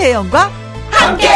[0.00, 0.50] 김혜영과
[0.90, 1.28] 함께.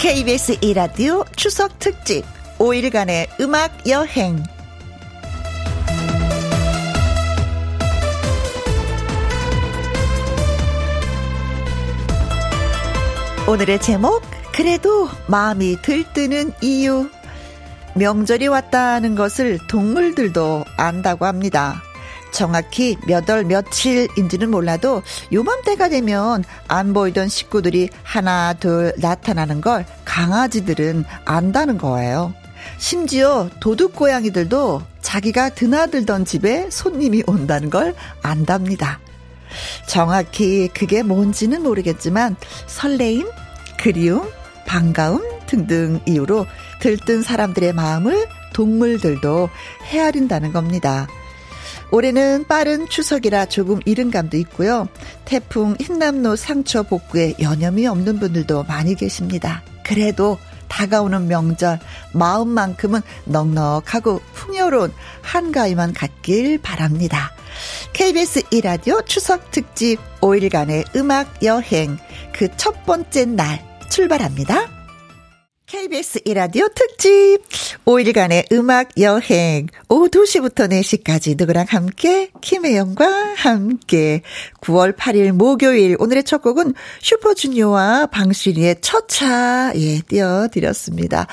[0.00, 2.24] KBS 이라디오 추석 특집
[2.58, 4.42] 5일간의 음악 여행.
[13.46, 17.08] 오늘의 제목 그래도 마음이 들뜨는 이유
[17.96, 21.82] 명절이 왔다는 것을 동물들도 안다고 합니다.
[22.30, 31.04] 정확히 몇 월 며칠인지는 몰라도 요맘때가 되면 안 보이던 식구들이 하나 둘 나타나는 걸 강아지들은
[31.24, 32.34] 안다는 거예요.
[32.76, 39.00] 심지어 도둑 고양이들도 자기가 드나들던 집에 손님이 온다는 걸 안답니다.
[39.86, 43.26] 정확히 그게 뭔지는 모르겠지만 설레임,
[43.78, 44.28] 그리움,
[44.66, 46.46] 반가움 등등 이유로
[46.80, 49.48] 들뜬 사람들의 마음을 동물들도
[49.84, 51.06] 헤아린다는 겁니다.
[51.90, 54.88] 올해는 빠른 추석이라 조금 이른 감도 있고요.
[55.24, 59.62] 태풍 흰남노 상처 복구에 여념이 없는 분들도 많이 계십니다.
[59.84, 60.36] 그래도
[60.68, 61.78] 다가오는 명절
[62.12, 67.32] 마음만큼은 넉넉하고 풍요로운 한가위만 갖길 바랍니다.
[67.92, 71.98] KBS 이라디오 추석 특집 5일간의 음악 여행
[72.32, 74.75] 그 첫 번째 날 출발합니다.
[75.66, 77.40] KBS 이라디오 특집.
[77.86, 79.66] 5일간의 음악 여행.
[79.88, 82.30] 오후 2시부터 4시까지 누구랑 함께?
[82.40, 84.22] 김혜영과 함께.
[84.60, 85.96] 9월 8일 목요일.
[85.98, 89.72] 오늘의 첫 곡은 슈퍼주니어와 방실이의 첫차.
[89.74, 91.26] 예 띄워드렸습니다.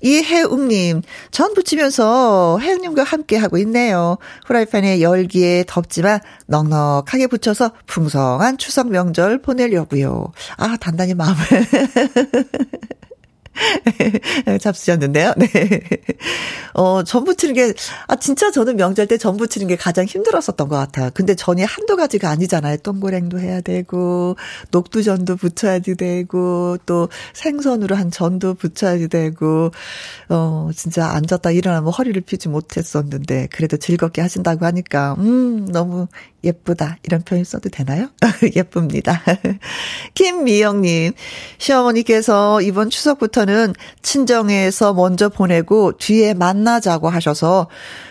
[0.00, 4.16] 이혜웅님 전 부치면서 혜웅님과 함께 하고 있네요.
[4.46, 10.30] 후라이팬에 열기에 덥지만 넉넉하게 붙여서 풍성한 추석 명절 보내려고요.
[10.56, 11.36] 아 단단히 마음을
[14.60, 15.34] 잡수셨는데요.
[15.36, 15.48] 네.
[16.74, 17.74] 어, 전 부치는 게,
[18.08, 21.10] 아, 진짜 저는 명절 때 전 부치는 게 가장 힘들었었던 것 같아요.
[21.14, 22.78] 근데 전이 한두 가지가 아니잖아요.
[22.78, 24.36] 동고랭도 해야 되고,
[24.70, 29.70] 녹두전도 부쳐야 되고, 또 생선으로 한 전도 부쳐야 되고,
[30.28, 36.08] 어, 진짜 앉았다 일어나면 허리를 펴지 못했었는데, 그래도 즐겁게 하신다고 하니까, 음, 너무
[36.44, 36.98] 예쁘다.
[37.02, 38.08] 이런 표현 써도 되나요?
[38.56, 39.22] 예쁩니다.
[40.14, 41.12] 김미영님,
[41.58, 47.68] 시어머니께서 이번 추석부터는 친정에서 먼저 보내고 뒤에 만나자고 하셔서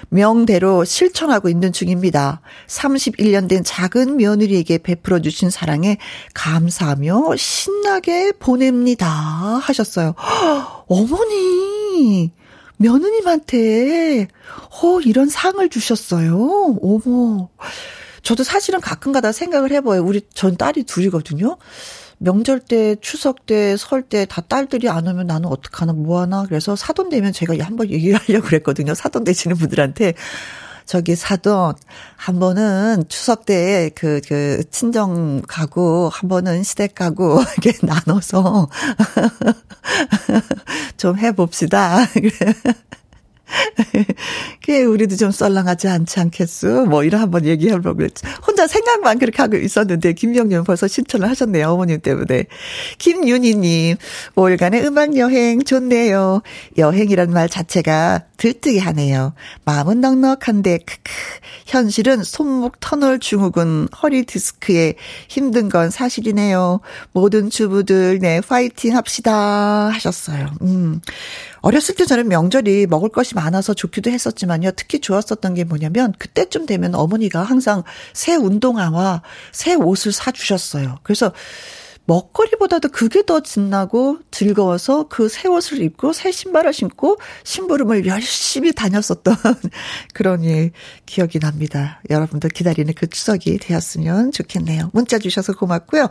[0.09, 2.41] 명대로 실천하고 있는 중입니다.
[2.67, 5.97] 31년 된 작은 며느리에게 베풀어 주신 사랑에
[6.33, 9.07] 감사하며 신나게 보냅니다.
[9.07, 10.15] 하셨어요.
[10.87, 12.31] 어머니!
[12.77, 14.27] 며느님한테,
[14.81, 16.77] 어, 이런 상을 주셨어요.
[16.81, 17.49] 어머.
[18.23, 20.03] 저도 사실은 가끔 가다 생각을 해봐요.
[20.03, 21.57] 우리 전 딸이 둘이거든요.
[22.19, 26.45] 명절 때, 추석 때, 설 때 다 딸들이 안 오면 나는 어떡하나, 뭐하나.
[26.47, 28.93] 그래서 사돈 되면 제가 한번 얘기를 하려고 그랬거든요.
[28.93, 30.13] 사돈 되시는 분들한테.
[30.85, 31.75] 저기 사돈,
[32.17, 38.67] 한 번은 추석 때 그, 그, 친정 가고, 한 번은 시댁 가고, 이렇게 나눠서
[40.97, 41.99] 좀 해봅시다.
[44.61, 46.85] 그게 우리도 좀 썰렁하지 않지 않겠어?
[46.85, 48.07] 뭐 이런 한번 얘기해보고.
[48.45, 51.69] 혼자 생각만 그렇게 하고 있었는데 김명년 벌써 신청을 하셨네요.
[51.69, 52.45] 어머님 때문에.
[52.97, 53.97] 김윤희님
[54.35, 56.41] 5일간의 음악 여행 좋네요.
[56.77, 59.33] 여행이란 말 자체가 들뜨게 하네요.
[59.65, 61.11] 마음은 넉넉한데 크크.
[61.67, 64.95] 현실은 손목 터널 증후군 허리 디스크에
[65.27, 66.79] 힘든 건 사실이네요.
[67.11, 70.47] 모든 주부들 네 파이팅 합시다 하셨어요.
[70.63, 71.01] 음.
[71.59, 74.71] 어렸을 때 저는 명절이 먹을 것이 많아서 좋기도 했었지만요.
[74.71, 79.21] 특히 좋았었던 게 뭐냐면 그때쯤 되면 어머니가 항상 새 운동화와
[79.51, 80.97] 새 옷을 사 주셨어요.
[81.03, 81.31] 그래서
[82.11, 89.33] 먹거리보다도 그게 더 진나고 즐거워서 그 새 옷을 입고 새 신발을 신고 심부름을 열심히 다녔었던
[90.13, 90.71] 그런 예,
[91.05, 92.01] 기억이 납니다.
[92.09, 94.91] 여러분들 기다리는 그 추석이 되었으면 좋겠네요.
[94.93, 96.09] 문자 주셔서 고맙고요.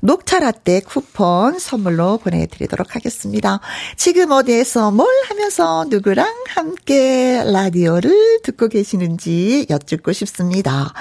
[0.00, 3.60] 녹차 라떼 쿠폰 선물로 보내드리도록 하겠습니다.
[3.96, 10.92] 지금 어디에서 뭘 하면서 누구랑 함께 라디오를 듣고 계시는지 여쭙고 싶습니다.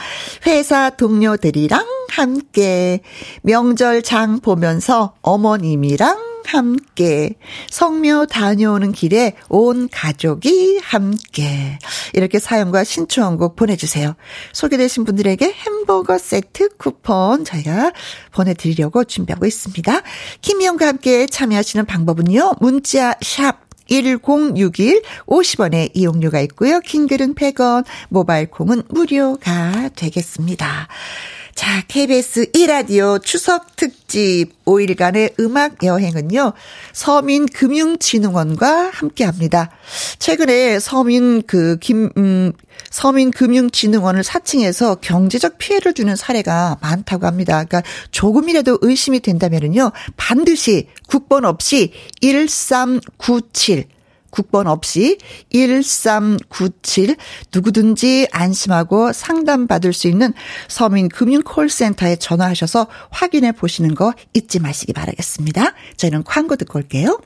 [0.46, 3.02] 회사 동료들이랑 함께
[3.42, 7.36] 명절 장 보면서 어머님이랑 함께
[7.70, 11.80] 성묘 다녀오는 길에 온 가족이 함께
[12.14, 14.16] 이렇게 사연과 신청곡 보내주세요.
[14.52, 17.94] 소개되신 분들에게 햄버거 세트 쿠폰 저희가
[18.32, 20.02] 보내드리려고 준비하고 있습니다.
[20.42, 22.56] 김희영과 함께 참여하시는 방법은요.
[22.60, 26.80] 문자 샵 1061 50원의 이용료가 있고요.
[26.80, 30.88] 킹글은 100원, 모바일 콩은 무료가 되겠습니다.
[31.56, 36.54] 자, KBS 1라디오 추석 특집 5일간의 음악 여행은요,
[36.94, 39.70] 서민금융진흥원과 함께 합니다.
[40.18, 42.54] 최근에 서민 그 김, 음,
[42.90, 47.64] 서민금융진흥원을 사칭해서 경제적 피해를 주는 사례가 많다고 합니다.
[47.64, 53.93] 그러니까 조금이라도 의심이 된다면은요, 반드시 국번 없이 1397
[54.34, 55.20] 국번 없이
[55.54, 57.16] 1397
[57.54, 60.34] 누구든지 안심하고 상담받을 수 있는
[60.70, 65.74] 서민금융콜센터에 전화하셔서 확인해 보시는 거 잊지 마시기 바라겠습니다.
[65.98, 67.20] 저희는 광고 듣고 올게요.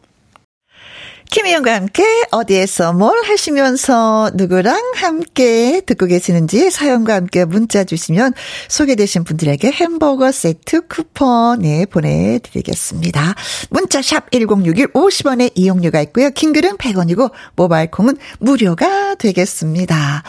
[1.30, 8.34] 김희영과 함께 어디에서 뭘 하시면서 누구랑 함께 듣고 계시는지 사연과 함께 문자 주시면
[8.70, 13.36] 소개되신 분들에게 햄버거 세트 쿠폰 예, 보내드리겠습니다.
[13.70, 16.30] 문자 샵 1061 50원의 이용료가 있고요.
[16.30, 20.24] 킹글은 100원이고 모바일 콩은 무료가 되겠습니다.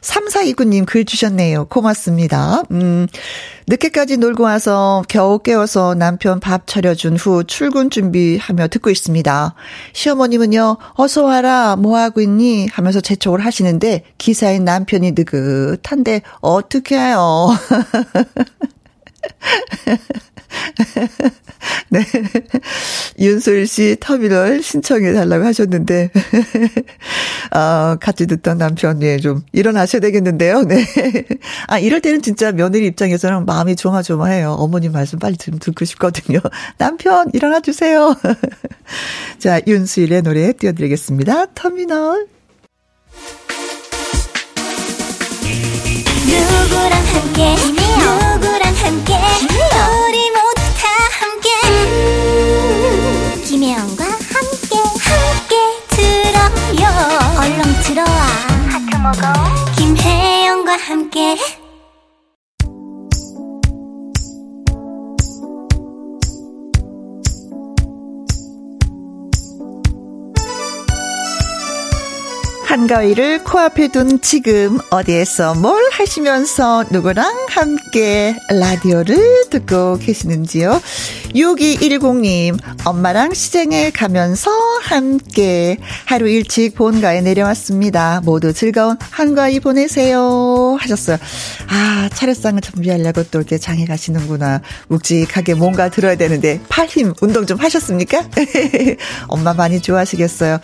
[0.00, 1.66] 3429님 글 주셨네요.
[1.66, 2.62] 고맙습니다.
[2.70, 3.06] 음,
[3.68, 9.54] 늦게까지 놀고 와서 겨우 깨워서 남편 밥 차려준 후 출근 준비하며 듣고 있습니다.
[9.92, 12.68] 시어머님은요, 어서 와라, 뭐 하고 있니?
[12.68, 17.48] 하면서 재촉을 하시는데 기사인 남편이 느긋한데 어떻게 해요?
[21.88, 22.04] 네.
[23.18, 26.10] 윤소일 씨 터미널 신청해 달라고 하셨는데,
[27.52, 30.62] 어, 같이 듣던 남편, 예, 좀 일어나셔야 되겠는데요.
[30.62, 30.84] 네.
[31.66, 34.52] 아, 이럴 때는 진짜 며느리 입장에서는 마음이 조마조마해요.
[34.52, 36.40] 어머님 말씀 빨리 좀 듣고 싶거든요.
[36.78, 38.14] 남편, 일어나 주세요.
[39.38, 41.46] 자, 윤수일의 노래 띄워드리겠습니다.
[41.54, 42.26] 터미널.
[46.30, 49.14] 누구랑 함께, 누구랑 함께,
[50.08, 50.19] 우리
[59.02, 59.32] 먹어.
[59.76, 61.36] 김혜영과 함께
[72.70, 80.80] 한가위를 코앞에 둔 지금 어디에서 뭘 하시면서 누구랑 함께 라디오를 듣고 계시는지요?
[81.34, 84.52] 6210님, 엄마랑 시장에 가면서
[84.82, 88.20] 함께 하루 일찍 본가에 내려왔습니다.
[88.24, 90.76] 모두 즐거운 한가위 보내세요.
[90.78, 91.16] 하셨어요.
[91.68, 94.60] 아, 차례상을 준비하려고 또 이렇게 장에 가시는구나.
[94.86, 98.28] 묵직하게 뭔가 들어야 되는데, 팔 힘 운동 좀 하셨습니까?
[99.26, 100.58] 엄마 많이 좋아하시겠어요.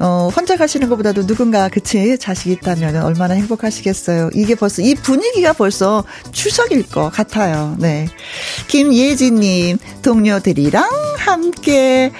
[0.00, 4.30] 어, 혼자 가시는 것보다도 누구 누군가 그치 자식이 있다면 얼마나 행복하시겠어요.
[4.34, 6.02] 이게 벌써 이 분위기가 벌써
[6.32, 7.76] 추석일 것 같아요.
[7.78, 8.08] 네.
[8.66, 10.84] 김예진님 동료들이랑
[11.18, 12.10] 함께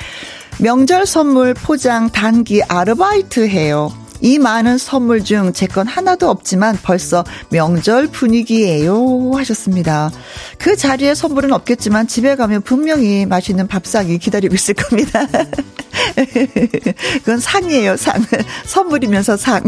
[0.60, 3.92] 명절 선물 포장 단기 아르바이트 해요.
[4.20, 10.10] 이 많은 선물 중 제 건 하나도 없지만 벌써 명절 분위기예요 하셨습니다.
[10.58, 15.26] 그 자리에 선물은 없겠지만 집에 가면 분명히 맛있는 밥상이 기다리고 있을 겁니다.
[17.14, 18.22] 그건 상이에요, 상.
[18.66, 19.62] 선물이면서 상.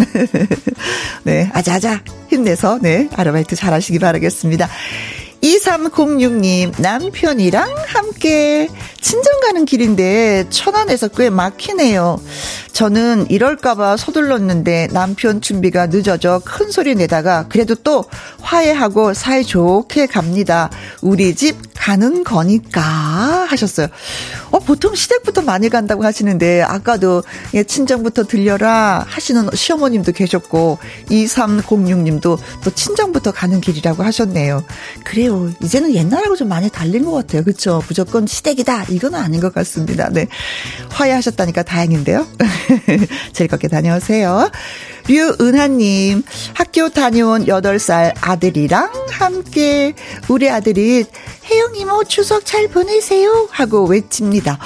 [1.24, 4.68] 네, 아자아자 힘내서 네, 아르바이트 잘 하시기 바라겠습니다.
[5.43, 8.69] 2306님, 남편이랑 함께
[9.00, 12.20] 친정 가는 길인데 천안에서 꽤 막히네요.
[12.73, 18.04] 저는 이럴까봐 서둘렀는데 남편 준비가 늦어져 큰 소리 내다가 그래도 또
[18.40, 20.71] 화해하고 사이좋게 갑니다.
[21.02, 22.80] 우리 집 가는 거니까
[23.49, 23.88] 하셨어요.
[24.50, 27.23] 어, 보통 시댁부터 많이 간다고 하시는데 아까도
[27.54, 30.78] 예, 친정부터 들려라 하시는 시어머님도 계셨고
[31.11, 34.64] 2306님도 또 친정부터 가는 길이라고 하셨네요.
[35.04, 35.52] 그래 요.
[35.62, 37.44] 이제는 옛날하고 좀 많이 달린 것 같아요.
[37.44, 37.82] 그렇죠?
[37.88, 38.87] 무조건 시댁이다.
[38.90, 40.08] 이건 아닌 것 같습니다.
[40.11, 40.26] 네.
[40.90, 42.26] 화해하셨다니까 다행인데요.
[43.32, 44.50] 즐겁게 다녀오세요.
[45.08, 46.23] 류은하님,
[46.54, 49.94] 학교 다녀온 8살 아들이랑 함께
[50.28, 51.04] 우리 아들이
[51.50, 54.58] 혜영 이모 추석 잘 보내세요 하고 외칩니다.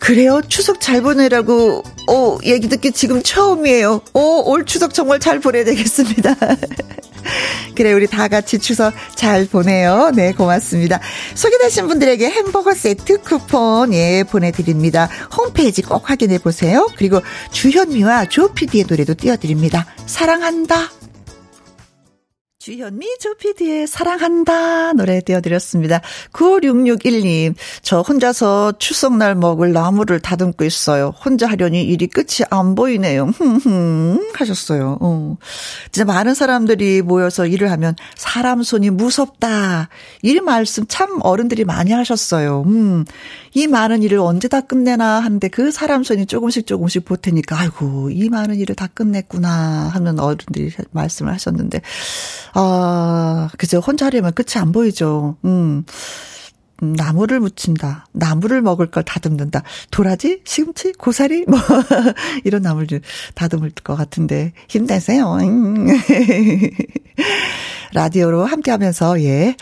[0.00, 0.40] 그래요?
[0.48, 4.00] 추석 잘 보내라고, 어, 얘기 듣기 지금 처음이에요.
[4.14, 6.34] 어, 올 추석 정말 잘 보내야 되겠습니다.
[7.76, 10.10] 그래, 우리 다 같이 추석 잘 보내요.
[10.14, 11.00] 네, 고맙습니다.
[11.34, 15.08] 소개되신 분들에게 햄버거 세트 쿠폰, 예, 보내드립니다.
[15.36, 16.88] 홈페이지 꼭 확인해 보세요.
[16.96, 17.20] 그리고
[17.52, 19.86] 주현미와 조피디의 노래도 띄워드립니다.
[20.06, 20.99] 사랑한다.
[22.60, 26.02] 주현미 조피디의 사랑한다 노래 띄워드렸습니다.
[26.34, 31.14] 9661님, 저 혼자서 추석날 먹을 나무를 다듬고 있어요.
[31.24, 33.28] 혼자 하려니 일이 끝이 안 보이네요.
[33.28, 34.98] 흠흠 하셨어요.
[35.00, 35.38] 어.
[35.90, 39.88] 진짜 많은 사람들이 모여서 일을 하면 사람 손이 무섭다.
[40.20, 42.64] 이 말씀 참 어른들이 많이 하셨어요.
[42.66, 43.06] 음,
[43.52, 48.28] 이 많은 일을 언제 다 끝내나 하는데 그 사람 손이 조금씩 조금씩 보태니까 아이고 이
[48.28, 51.80] 많은 일을 다 끝냈구나 하는 어른들이 말씀을 하셨는데
[52.54, 55.36] 아 그죠 혼자 하려면 끝이 안 보이죠.
[55.44, 55.84] 음.
[56.82, 58.06] 음, 나무를 묻힌다.
[58.12, 59.62] 나무를 먹을 걸 다듬는다.
[59.90, 61.58] 도라지, 시금치, 고사리, 뭐,
[62.44, 63.02] 이런 나무를
[63.34, 65.36] 다듬을 것 같은데, 힘내세요.
[67.92, 69.56] 라디오로 함께 하면서, 예.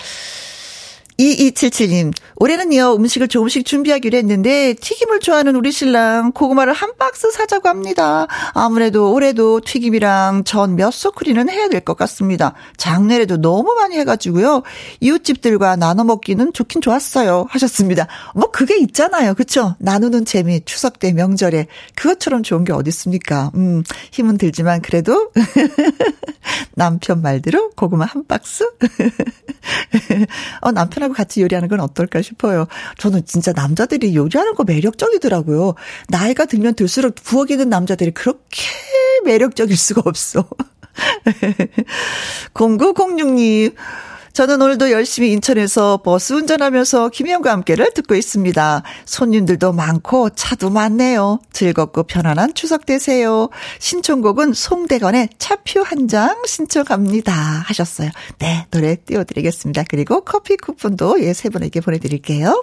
[1.19, 8.29] 2277님, 올해는요, 음식을 조금씩 준비하기로 했는데, 튀김을 좋아하는 우리 신랑, 고구마를 한 박스 사자고 합니다.
[8.55, 12.55] 아무래도 올해도 튀김이랑 전 몇 소쿠리는 해야 될 것 같습니다.
[12.77, 14.63] 장례에도 너무 많이 해가지고요,
[15.01, 17.47] 이웃집들과 나눠 먹기는 좋긴 좋았어요.
[17.51, 18.07] 하셨습니다.
[18.37, 19.35] 뭐, 그게 있잖아요.
[19.35, 19.75] 그쵸?
[19.81, 21.67] 나누는 재미, 추석 때 명절에.
[21.97, 23.51] 그것처럼 좋은 게 어딨습니까?
[23.57, 23.83] 음,
[24.13, 25.33] 힘은 들지만, 그래도,
[26.77, 28.65] 남편 말대로 고구마 한 박스?
[30.61, 32.67] 어, 남편하고 남편하고 같이 요리하는 건 어떨까 싶어요.
[32.99, 35.75] 저는 진짜 남자들이 요리하는 거 매력적이더라고요.
[36.09, 38.63] 나이가 들면 들수록 부엌에 있는 남자들이 그렇게
[39.25, 40.49] 매력적일 수가 없어.
[42.55, 43.75] 0906님,
[44.39, 48.85] 저는 오늘도 열심히 인천에서 버스 운전하면서 김혜영과 함께를 듣고 있습니다.
[49.05, 51.41] 손님들도 많고 차도 많네요.
[51.53, 53.49] 즐겁고 편안한 추석 되세요.
[53.81, 57.33] 신청곡은 송대건의 차표 한 장 신청합니다.
[57.33, 58.11] 하셨어요.
[58.39, 59.83] 네, 노래 띄워드리겠습니다.
[59.89, 62.63] 그리고 커피 쿠폰도 예, 세 분에게 보내드릴게요.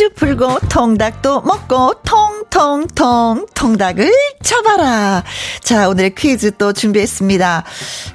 [0.00, 4.10] 퀴즈 풀고 통닭도 먹고 통통통 통닭을
[4.42, 5.22] 쳐봐라.
[5.62, 7.64] 자, 오늘의 퀴즈 또 준비했습니다.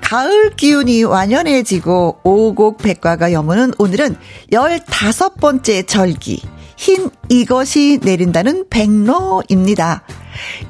[0.02, 4.16] 가을 기운이 완연해지고 오곡 백과가 여무는 오늘은
[4.52, 6.42] 15번째 절기.
[6.76, 10.06] 흰 이것이 내린다는 백로입니다.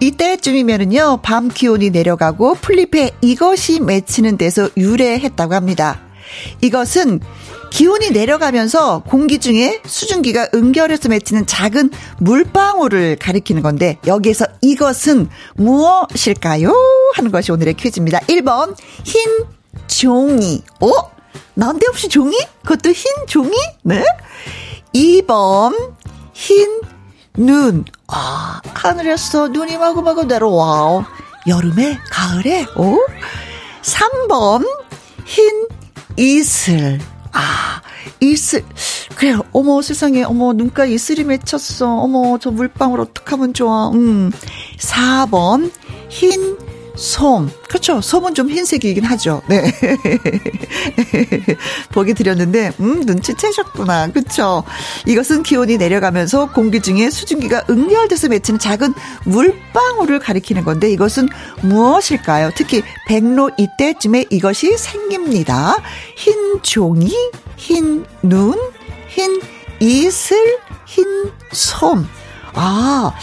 [0.02, 6.02] 이때쯤이면은요, 밤 기온이 내려가고 풀잎에 이것이 맺히는 데서 유래했다고 합니다.
[6.60, 7.22] 이것은
[7.76, 16.74] 기온이 내려가면서 공기 중에 수증기가 응결해서 맺히는 작은 물방울을 가리키는 건데 여기에서 이것은 무엇일까요?
[17.16, 18.20] 하는 것이 오늘의 퀴즈입니다.
[18.20, 19.46] 1번 흰
[19.88, 20.64] 종이.
[20.80, 20.90] 어?
[21.56, 22.38] 난데없이 종이?
[22.64, 23.58] 그것도 흰 종이?
[23.84, 24.06] 네.
[24.94, 25.96] 2번
[26.32, 26.80] 흰
[27.36, 27.84] 눈.
[28.08, 31.06] 아, 하늘에서 눈이 마구마구 내려와.
[31.46, 32.98] 여름에, 가을에, 오?
[33.82, 34.66] 3번,
[35.26, 35.68] 흰
[36.16, 37.02] 이슬.
[37.36, 37.82] 아,
[38.22, 38.64] 이슬.
[39.16, 41.98] 그래, 어머, 세상에, 어머, 눈가에 이슬이 맺혔어.
[41.98, 43.90] 어머, 저 물방울 어떡하면 좋아.
[43.90, 44.32] 음.
[44.80, 45.70] 4번,
[46.10, 46.58] 흰
[46.96, 47.50] 솜.
[47.68, 48.02] 그렇죠.
[48.02, 49.42] 솜은 좀 흰색이긴 하죠.
[49.48, 49.64] 네.
[51.92, 54.12] 보기 드렸는데, 음, 눈치채셨구나.
[54.12, 54.64] 그렇죠.
[55.06, 58.94] 이것은 기온이 내려가면서 공기 중에 수증기가 응결돼서 맺히는 작은
[59.26, 61.28] 물방울을 가리키는 건데, 이것은
[61.62, 62.52] 무엇일까요?
[62.56, 65.78] 특히 백로 이때쯤에 이것이 생깁니다.
[66.18, 67.14] 흰 종이,
[67.58, 68.60] 흰 눈,
[69.08, 69.42] 흰
[69.80, 70.38] 이슬,
[70.86, 71.06] 흰
[71.52, 72.08] 솜.
[72.54, 73.14] 아,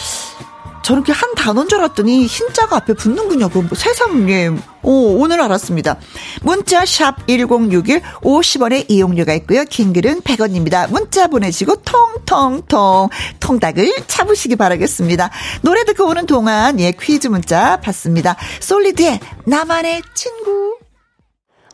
[0.83, 3.49] 저렇게 한 단어인 줄 알았더니 흰자가 앞에 붙는군요.
[3.49, 4.49] 그 세상에.
[4.83, 5.97] 오, 오늘 알았습니다.
[6.41, 9.63] 문자 샵 1061, 50원의 이용료가 있고요.
[9.63, 10.91] 킹글은 100원입니다.
[10.91, 13.09] 문자 보내시고 통통통
[13.39, 15.31] 통닭을 잡으시기 바라겠습니다.
[15.61, 18.35] 노래 듣고 오는 동안 예 퀴즈 문자 받습니다.
[18.59, 20.82] 솔리드의 나만의 친구.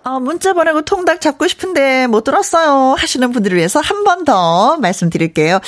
[0.10, 2.96] 어, 문자 보내고 통닭 잡고 싶은데 못 들었어요.
[2.98, 5.60] 하시는 분들을 위해서 한 번 더 말씀드릴게요.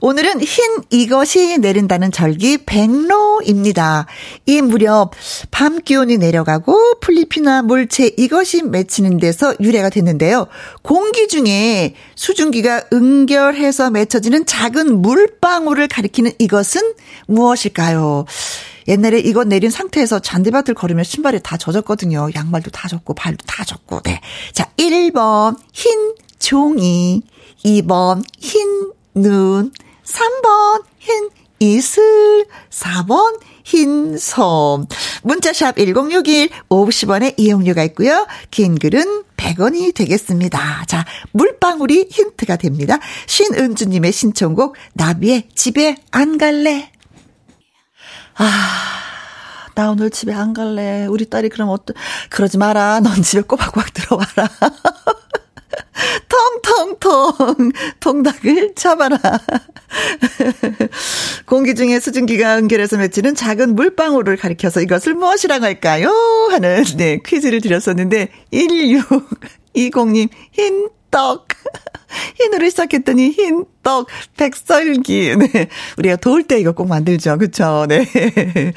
[0.00, 4.06] 오늘은 흰 이것이 내린다는 절기 백로입니다.
[4.46, 5.10] 이 무렵
[5.50, 10.46] 밤 기온이 내려가고 풀잎이나 물체 이것이 맺히는 데서 유래가 됐는데요.
[10.82, 16.94] 공기 중에 수증기가 응결해서 맺혀지는 작은 물방울을 가리키는 이것은
[17.26, 18.26] 무엇일까요?
[18.88, 22.30] 옛날에 이것 내린 상태에서 잔디밭을 걸으면 신발이 다 젖었거든요.
[22.34, 24.00] 양말도 다 젖고 발도 다 젖고.
[24.00, 24.20] 네.
[24.52, 27.22] 자, 1번 흰 종이,
[27.64, 29.70] 2번 흰 눈,
[30.04, 31.28] 3번 흰
[31.60, 34.86] 이슬, 4번 흰 섬.
[35.22, 38.26] 문자샵 1061, 50원의 이용료가 있고요.
[38.50, 40.84] 긴 글은 100원이 되겠습니다.
[40.86, 42.98] 자, 물방울이 힌트가 됩니다.
[43.26, 46.90] 신은주님의 신청곡, 나비의 집에 안 갈래.
[48.38, 51.06] 아, 나 오늘 집에 안 갈래.
[51.06, 51.92] 우리 딸이 그럼 어떠,
[52.30, 53.00] 그러지 마라.
[53.00, 54.48] 넌 집에 꼬박꼬박 들어와라.
[56.62, 59.18] 텅텅텅 통닭을 잡아라.
[61.46, 66.12] 공기 중에 수증기가 응결해서 맺히는 작은 물방울을 가리켜서 이것을 무엇이라고 할까요?
[66.50, 71.48] 하는 네 퀴즈를 드렸었는데 1620님 흰떡
[72.36, 75.36] 흰으로 시작했더니 흰 떡 떡, 백설기.
[75.40, 75.68] 네.
[75.96, 77.38] 우리가 도울 때 이거 꼭 만들죠.
[77.38, 77.86] 그쵸?
[77.88, 78.04] 네.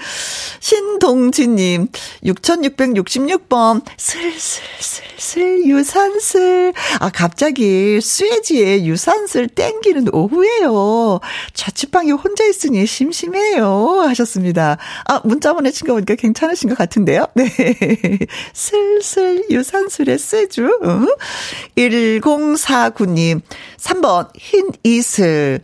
[0.62, 1.88] 신동진님,
[2.24, 6.74] 6666번, 슬슬슬슬 유산슬.
[7.00, 11.20] 아, 갑자기 스웨지에 유산슬 땡기는 오후에요.
[11.54, 14.06] 자취방에 혼자 있으니 심심해요.
[14.08, 14.78] 하셨습니다.
[15.06, 17.28] 아, 문자 보내신 거 보니까 괜찮으신 것 같은데요?
[17.36, 17.50] 네.
[18.54, 20.18] 슬슬 유산슬의.
[20.84, 21.06] 어?
[21.76, 23.42] 1049님,
[23.78, 25.62] 3번, 흰 이 슬.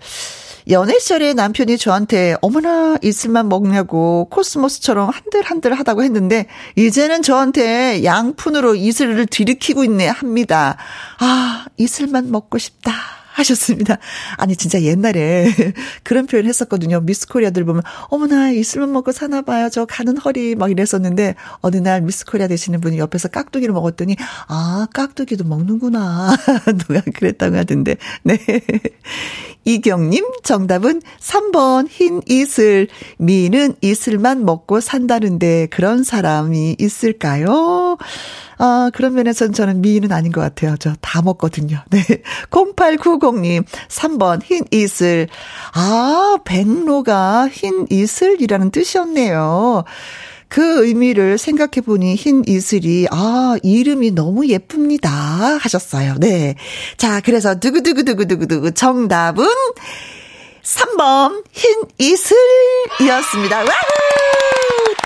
[0.70, 9.27] 연애 시절에 남편이 저한테 어머나 이슬만 먹냐고 코스모스처럼 한들한들 하다고 했는데 이제는 저한테 양푼으로 이슬을
[9.27, 10.75] 들이키고 있네 합니다.
[11.20, 12.91] 아, 이슬만 먹고 싶다.
[13.38, 13.98] 하셨습니다.
[14.38, 15.46] 아니, 진짜 옛날에
[16.03, 17.01] 그런 표현 했었거든요.
[17.01, 19.70] 미스 코리아들 보면, 어머나, 이슬만 먹고 사나 봐요.
[19.72, 24.15] 저 가는 허리 막 이랬었는데, 어느 날 미스 코리아 되시는 분이 옆에서 깍두기를 먹었더니,
[24.48, 26.36] 아, 깍두기도 먹는구나.
[26.88, 28.38] 누가 그랬다고 하던데, 네.
[29.65, 32.88] 이경님, 정답은 3번, 흰 이슬.
[33.17, 37.98] 미는 이슬만 먹고 산다는데, 그런 사람이 있을까요?
[38.58, 40.76] 아, 그런 면에서는 저는 미인은 아닌 것 같아요.
[40.78, 41.80] 저 다 먹거든요.
[41.90, 42.04] 네.
[42.52, 45.28] 0890님, 3번, 흰 이슬.
[45.74, 49.84] 아, 백로가 흰 이슬이라는 뜻이었네요.
[50.50, 55.10] 그 의미를 생각해 보니 흰 이슬이, 아, 이름이 너무 예쁩니다.
[55.12, 56.16] 하셨어요.
[56.20, 56.56] 네.
[56.98, 59.46] 자, 그래서 두구두구두구두구두구 정답은
[60.64, 63.58] 3번 흰 이슬이었습니다.
[63.60, 63.68] 와우!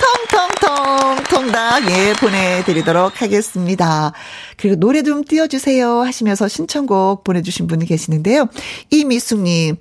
[0.01, 4.11] 통통통 통닭 예 보내드리도록 하겠습니다.
[4.57, 8.47] 그리고 노래 좀 띄워주세요 하시면서 신청곡 보내주신 분이 계시는데요.
[8.89, 9.77] 이미숙님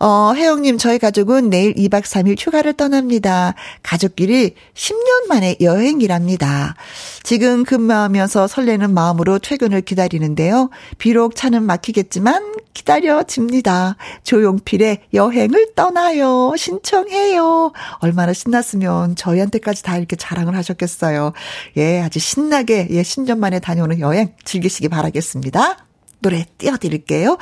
[0.00, 3.54] 어, 혜영님, 저희 가족은 내일 2박 3일 휴가를 떠납니다.
[3.82, 6.76] 가족끼리 10년 만에 여행이랍니다.
[7.24, 10.70] 지금 근무하면서 설레는 마음으로 퇴근을 기다리는데요.
[10.98, 13.96] 비록 차는 막히겠지만 기다려집니다.
[14.22, 16.54] 조용필의 여행을 떠나요.
[16.56, 17.72] 신청해요.
[17.98, 21.32] 얼마나 신났으면 저희한테까지 다 이렇게 자랑을 하셨겠어요.
[21.76, 24.07] 예, 아주 신나게, 예, 10년 만에 다녀오는 여행
[24.44, 25.86] 즐기시기 바라겠습니다.
[26.20, 27.38] 노래 띄워드릴게요.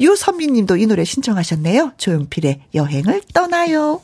[0.00, 1.92] 유선미 님도 이 노래 신청하셨네요.
[1.96, 4.00] 조용필의 여행을 떠나요.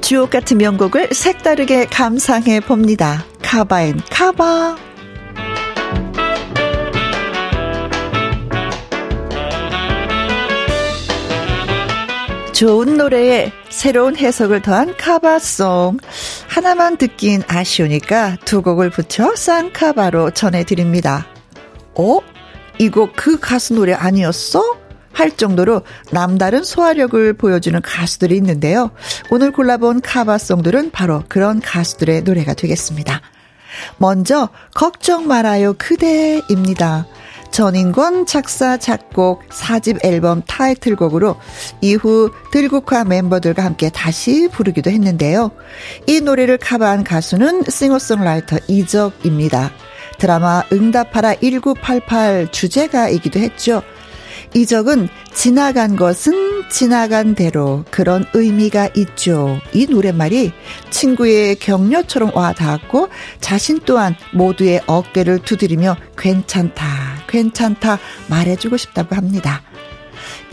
[0.00, 3.24] 주옥 같은 명곡을 색다르게 감상해 봅니다.
[3.42, 4.93] 카바앤 카바.
[12.54, 15.98] 좋은 노래에 새로운 해석을 더한 카바송.
[16.46, 21.26] 하나만 듣긴 아쉬우니까 두 곡을 붙여 쌍카바로 전해드립니다.
[21.96, 22.20] 어?
[22.78, 24.62] 이거 그 가수 노래 아니었어?
[25.12, 28.92] 할 정도로 남다른 소화력을 보여주는 가수들이 있는데요.
[29.30, 33.20] 오늘 골라본 카바송들은 바로 그런 가수들의 노래가 되겠습니다.
[33.98, 37.06] 먼저, 걱정 말아요 그대입니다.
[37.54, 41.36] 전인권 작사, 작곡, 4집 앨범 타이틀곡으로
[41.80, 45.52] 이후 들국화 멤버들과 함께 다시 부르기도 했는데요.
[46.08, 49.70] 이 노래를 커버한 가수는 싱어송라이터 이적입니다.
[50.18, 53.84] 드라마 응답하라 1988 주제가이기도 했죠.
[54.54, 59.58] 이적은 지나간 것은 지나간 대로 그런 의미가 있죠.
[59.72, 60.52] 이 노랫말이
[60.90, 63.08] 친구의 격려처럼 와 닿았고
[63.40, 66.86] 자신 또한 모두의 어깨를 두드리며 괜찮다,
[67.26, 69.62] 괜찮다 말해주고 싶다고 합니다.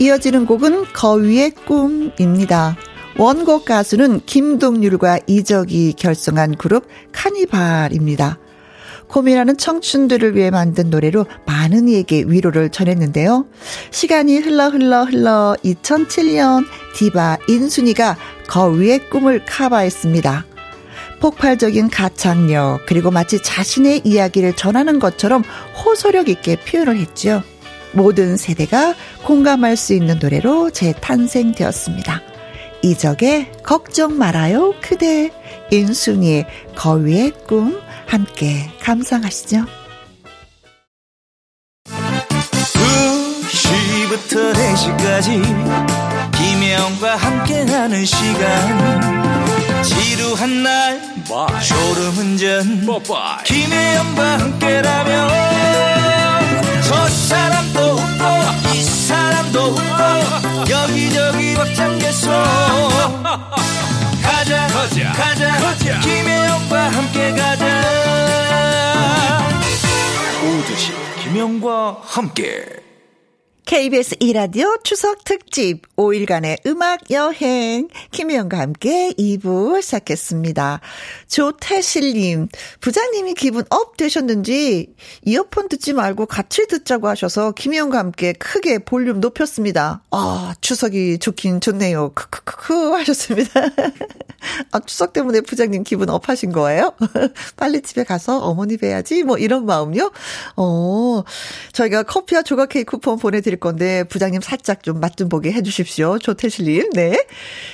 [0.00, 2.76] 이어지는 곡은 거위의 꿈입니다.
[3.18, 8.38] 원곡 가수는 김동률과 이적이 결성한 그룹 카니발입니다.
[9.12, 13.46] 고민하는 청춘들을 위해 만든 노래로 많은 이에게 위로를 전했는데요.
[13.90, 18.16] 시간이 흘러 흘러 흘러 2007년 디바 인순이가
[18.48, 20.46] 거위의 꿈을 카바했습니다.
[21.20, 25.44] 폭발적인 가창력, 그리고 마치 자신의 이야기를 전하는 것처럼
[25.84, 27.42] 호소력 있게 표현을 했죠.
[27.92, 28.94] 모든 세대가
[29.24, 32.22] 공감할 수 있는 노래로 재탄생되었습니다.
[32.82, 35.30] 이적의 걱정 말아요, 그대.
[35.70, 39.64] 인순이의 거위의 꿈, 함께 감상하시죠.
[43.46, 45.42] 2시부터 4시까지
[46.32, 51.62] 김혜영과 함께하는 시간 지루한 날 Bye.
[51.62, 53.44] 졸음운전 Bye.
[53.44, 56.01] 김혜영과 함께라면
[72.12, 72.66] 함께
[73.72, 80.80] KBS 이라디오 추석 특집 5일간의 음악 여행 김혜영과 함께 2부 시작했습니다.
[81.28, 82.48] 조태실님
[82.80, 84.92] 부장님이 기분 up 되셨는지
[85.24, 90.02] 이어폰 듣지 말고 같이 듣자고 하셔서 김혜영과 함께 크게 볼륨 높였습니다.
[90.10, 92.10] 아 추석이 좋긴 좋네요.
[92.10, 93.52] 크크크크 하셨습니다.
[94.72, 96.92] 아 추석 때문에 부장님 기분 up 하신 거예요?
[97.56, 100.12] 빨리 집에 가서 어머니 뵈야지 뭐 이런 마음요?
[100.56, 101.22] 어
[101.72, 106.18] 저희가 커피와 조각 케이크 쿠폰 보내드릴 건데 부장님 살짝 좀 맛 좀 보게 해주십시오.
[106.18, 106.90] 조태실님.
[106.90, 107.24] 네.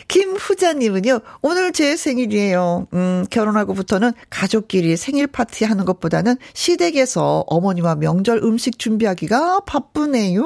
[0.08, 1.20] 김후자님은요.
[1.42, 2.86] 오늘 제 생일이에요.
[2.92, 10.44] 음 결혼하고부터는 가족끼리 생일 파티 하는 것보다는 시댁에서 어머니와 명절 음식 준비하기가 바쁘네요.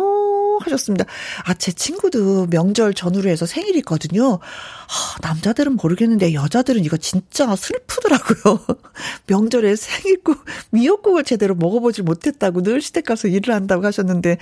[0.61, 1.05] 하셨습니다.
[1.45, 4.39] 아, 제 친구도 명절 전후로 해서 생일이 있거든요.
[4.93, 8.59] 아, 남자들은 모르겠는데 여자들은 이거 진짜 슬프더라고요.
[9.27, 14.37] 명절에 생일국, 미역국을 제대로 먹어보질 못했다고 늘 시댁 가서 일을 한다고 하셨는데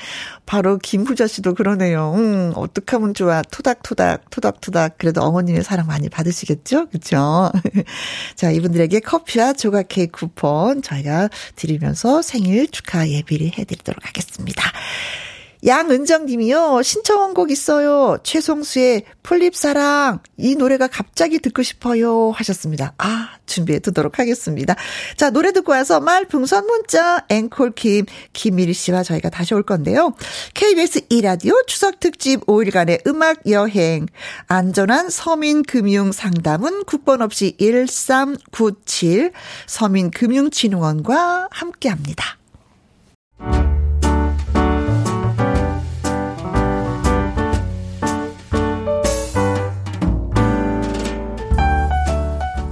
[0.46, 2.14] 바로 김후자 씨도 그러네요.
[2.16, 3.42] 음, 어떡하면 좋아.
[3.42, 4.98] 토닥토닥, 토닥토닥.
[4.98, 6.88] 그래도 어머님의 사랑 많이 받으시겠죠?
[6.88, 7.52] 그쵸?
[8.34, 14.72] 자, 이분들에게 커피와 조각 케이크 쿠폰 저희가 드리면서 생일 축하 예비를 해드리도록 하겠습니다.
[15.66, 16.82] 양은정 님이요.
[16.82, 18.18] 신청한 곡 있어요.
[18.22, 20.20] 최송수의 풀립사랑.
[20.38, 22.30] 이 노래가 갑자기 듣고 싶어요.
[22.30, 22.94] 하셨습니다.
[22.98, 24.74] 아, 준비해 두도록 하겠습니다.
[25.16, 30.14] 자, 노래 듣고 와서 말풍선 문자 앵콜킴 김미리 씨와 저희가 다시 올 건데요.
[30.54, 34.06] KBS 2라디오 추석 특집 5일간의 음악 여행.
[34.46, 39.32] 안전한 서민 금융 상담은 국번 없이 1397
[39.66, 42.38] 서민금융진흥원과 함께 합니다.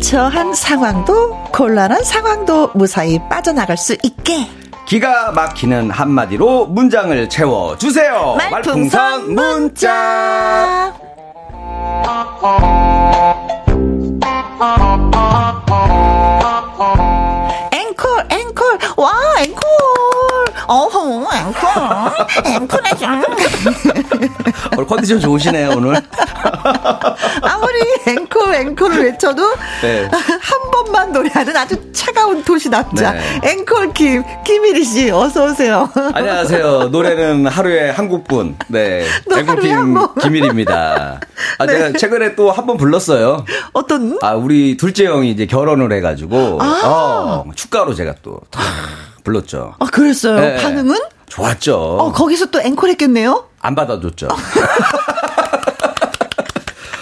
[0.00, 4.48] 난처한 상황도 곤란한 상황도 무사히 빠져나갈 수 있게.
[4.86, 8.36] 기가 막히는 한마디로 문장을 채워주세요.
[8.50, 10.92] 말풍선 문자.
[17.72, 18.78] 앵콜 앵콜.
[18.96, 19.60] 와 앵콜.
[20.66, 22.52] 어허 앵콜.
[22.54, 23.06] 앵콜 해줘
[24.72, 26.00] 오늘 컨디션 좋으시네요 오늘
[28.60, 29.42] 앵콜 앵콜을 외쳐도
[29.82, 30.08] 네.
[30.12, 33.40] 한 번만 노래하는 아주 차가운 도시 남자 네.
[33.44, 35.88] 앵콜 김 김일희 씨 어서 오세요.
[36.14, 36.88] 안녕하세요.
[36.90, 38.56] 노래는 하루에 한 곡뿐.
[38.68, 39.06] 네.
[39.30, 41.20] 앵콜 김 김일입니다.
[41.58, 41.72] 아 네.
[41.78, 43.44] 제가 최근에 또 한 번 불렀어요.
[43.72, 44.18] 어떤?
[44.22, 48.40] 아 우리 둘째 형이 이제 결혼을 해가지고 아~ 어, 축가로 제가 또
[49.24, 49.74] 불렀죠.
[49.78, 50.38] 아 그랬어요.
[50.40, 50.56] 네.
[50.62, 50.94] 반응은?
[51.28, 51.74] 좋았죠.
[51.76, 53.46] 어 거기서 또 앵콜 했겠네요.
[53.60, 54.28] 안 받아줬죠.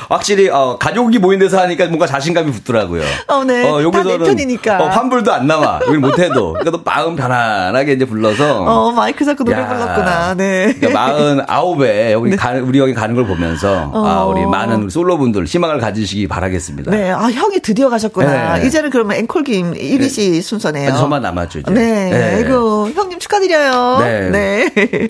[0.09, 3.03] 확실히 어, 가족이 모인 데서 하니까 뭔가 자신감이 붙더라고요.
[3.27, 3.68] 어, 네.
[3.68, 4.83] 어, 여기서는 편이니까.
[4.83, 5.81] 어, 환불도 안 나와.
[5.87, 6.55] 여기 못해도.
[6.55, 8.62] 그러니까 마음 편안하게 이제 불러서.
[8.62, 10.35] 어, 마이크 잡고 노래 야, 불렀구나.
[10.35, 10.75] 네.
[10.79, 12.37] 그러니까 마흔 아홉에 여기 네.
[12.37, 14.07] 가, 우리 형이 가는 걸 보면서 어.
[14.07, 16.90] 아, 우리 많은 솔로분들 희망을 가지시기 바라겠습니다.
[16.90, 17.11] 네.
[17.11, 18.59] 아, 형이 드디어 가셨구나.
[18.59, 18.66] 네.
[18.66, 20.40] 이제는 그러면 앵콜김 1위 씨 네.
[20.40, 20.97] 순서네요.
[20.97, 21.71] 저만 남았죠, 이제.
[21.71, 22.11] 네.
[22.11, 22.35] 네.
[22.37, 23.99] 아이고, 형님 축하드려요.
[24.01, 24.31] 네.
[24.31, 24.73] 네.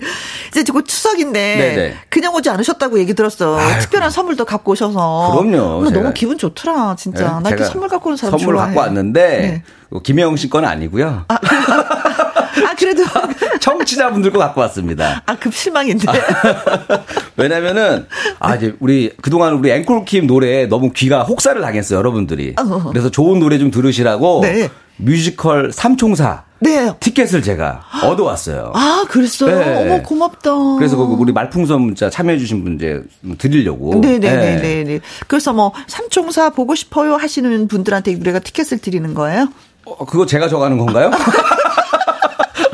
[0.49, 1.75] 이제 곧 추석인데 네네.
[1.75, 1.95] 네.
[2.09, 3.57] 그냥 오지 않으셨다고 얘기 들었어.
[3.57, 3.79] 아이고.
[3.79, 4.88] 특별한 선물도 갖고 오셔서.
[4.93, 5.89] 그럼요.
[5.91, 7.35] 너무 기분 좋더라, 진짜.
[7.37, 8.67] 네, 나 이렇게 선물 갖고 오는 사람 선물 좋아해.
[8.67, 9.99] 갖고 왔는데 네.
[10.03, 11.25] 김혜영 씨 건 아니고요.
[11.27, 13.03] 아, 아 그래도
[13.59, 15.21] 청취자분들 거 갖고 왔습니다.
[15.25, 16.05] 아, 급 실망인데.
[17.37, 18.05] 왜냐면은
[18.39, 22.55] 아 이제 우리 그동안 우리 앵콜킴 노래 너무 귀가 혹사를 당했어요, 여러분들이.
[22.59, 22.83] 어.
[22.89, 24.69] 그래서 좋은 노래 좀 들으시라고 네.
[24.99, 26.93] 뮤지컬 삼총사 네.
[26.99, 28.73] 티켓을 제가 얻어왔어요.
[28.75, 29.57] 아, 그랬어요?
[29.59, 29.93] 네.
[29.93, 30.51] 어머, 고맙다.
[30.77, 33.01] 그래서 그 우리 말풍선 문자 참여해주신 분 이제
[33.37, 33.95] 드리려고.
[33.95, 34.61] 네네네네.
[34.61, 34.83] 네.
[34.83, 34.99] 네.
[35.27, 39.47] 그래서 뭐, 삼총사 보고 싶어요 하시는 분들한테 우리가 티켓을 드리는 거예요?
[39.85, 41.11] 어, 그거 제가 정하는 건가요?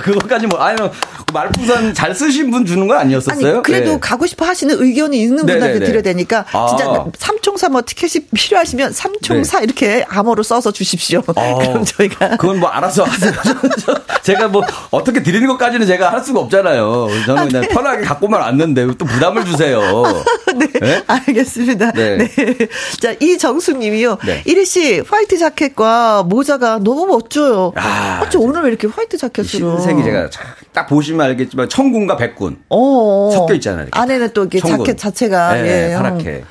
[0.05, 0.91] 그것까지 뭐 아니면
[1.33, 3.53] 말풍선 잘 쓰신 분 주는 건 아니었었어요?
[3.53, 3.99] 아니, 그래도 네.
[3.99, 5.85] 가고 싶어 하시는 의견이 있는 분들한테 네네네.
[5.85, 6.67] 드려야 되니까 아.
[6.69, 9.63] 진짜 삼총사 뭐 티켓이 필요하시면 삼총사 네.
[9.63, 11.23] 이렇게 암호로 써서 주십시오.
[11.35, 11.57] 어.
[11.59, 13.33] 그럼 저희가 그건 뭐 알아서 하세요.
[14.21, 17.07] 제가 뭐 어떻게 드리는 것까지는 제가 할 수가 없잖아요.
[17.25, 17.67] 저는 아, 그냥 네.
[17.67, 19.81] 편하게 갖고만 왔는데 또 부담을 주세요.
[20.55, 20.67] 네.
[20.79, 21.03] 네.
[21.07, 21.91] 알겠습니다.
[21.91, 22.17] 네.
[22.17, 22.67] 네.
[22.99, 24.17] 자, 이정수 님이요.
[24.25, 24.43] 네.
[24.45, 27.73] 이리 씨 화이트 자켓과 모자가 너무 멋져요.
[27.75, 30.29] 아, 어째 오늘 왜 이렇게 화이트 자켓으로 흰 색이 제가
[30.73, 33.84] 딱 보시면 알겠지만 청군과 백군 어, 섞여 있잖아요.
[33.84, 33.99] 이렇게.
[33.99, 34.86] 안에는 또 이렇게 청군.
[34.86, 35.95] 자켓 자체가 네, 예.
[35.95, 36.43] 파랗게.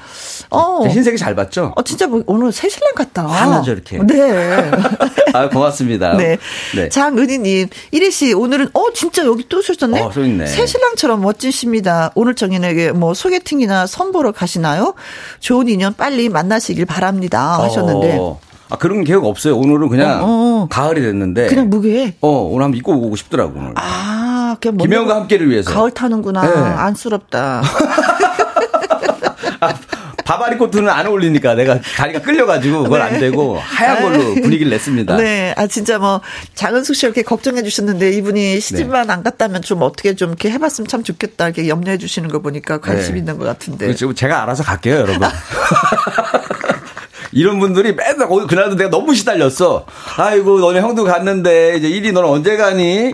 [0.51, 0.87] 어.
[0.87, 1.73] 흰색이 잘 봤죠?
[1.75, 3.27] 어, 진짜 뭐 오늘 새 신랑 같다.
[3.27, 3.99] 하나죠, 이렇게.
[3.99, 4.71] 네.
[5.35, 6.17] 아, 고맙습니다.
[6.17, 6.39] 네.
[6.77, 6.89] 네.
[6.89, 10.01] 장은희님, 이리 씨, 오늘은, 어, 진짜 여기 또 오셨네?
[10.01, 10.47] 어, 또 있네.
[10.47, 12.13] 새 신랑처럼 멋지십니다.
[12.15, 14.95] 오늘 정인에게 뭐 소개팅이나 선보러 가시나요?
[15.41, 17.61] 좋은 인연 빨리 만나시길 바랍니다.
[17.63, 18.17] 하셨는데.
[18.21, 18.39] 어.
[18.75, 19.57] 아, 그런 계획 없어요.
[19.57, 20.69] 오늘은 그냥 어, 어.
[20.69, 21.47] 가을이 됐는데.
[21.47, 22.17] 그냥 무게?
[22.21, 23.73] 어, 오늘 한번 입고 오고 싶더라고, 오늘.
[23.77, 25.73] 아, 그냥 김영과 함께를 위해서.
[25.73, 26.43] 가을 타는구나.
[26.43, 26.57] 네.
[26.57, 27.63] 안쓰럽다.
[29.61, 29.75] 아,
[30.25, 33.05] 바바리 코트는 안 어울리니까 내가 다리가 끌려가지고 그걸 네.
[33.05, 34.41] 안 되고 하얀 걸로 네.
[34.41, 35.19] 분위기를 냈습니다.
[35.19, 35.55] 네.
[35.57, 36.21] 아, 진짜 뭐,
[36.55, 39.13] 장은숙 씨 이렇게 걱정해 주셨는데 이분이 시집만 네.
[39.13, 43.13] 안 갔다면 좀 어떻게 좀 이렇게 해봤으면 참 좋겠다 이렇게 염려해 주시는 거 보니까 관심
[43.13, 43.19] 네.
[43.21, 43.87] 있는 것 같은데.
[43.87, 44.13] 그렇죠.
[44.15, 45.29] 제가 알아서 갈게요, 여러분.
[47.35, 49.85] 이런 분들이 맨날 그날도 내가 너무 시달렸어.
[50.17, 53.13] 아이고 너네 형도 갔는데 이제 일이 너는 언제 가니?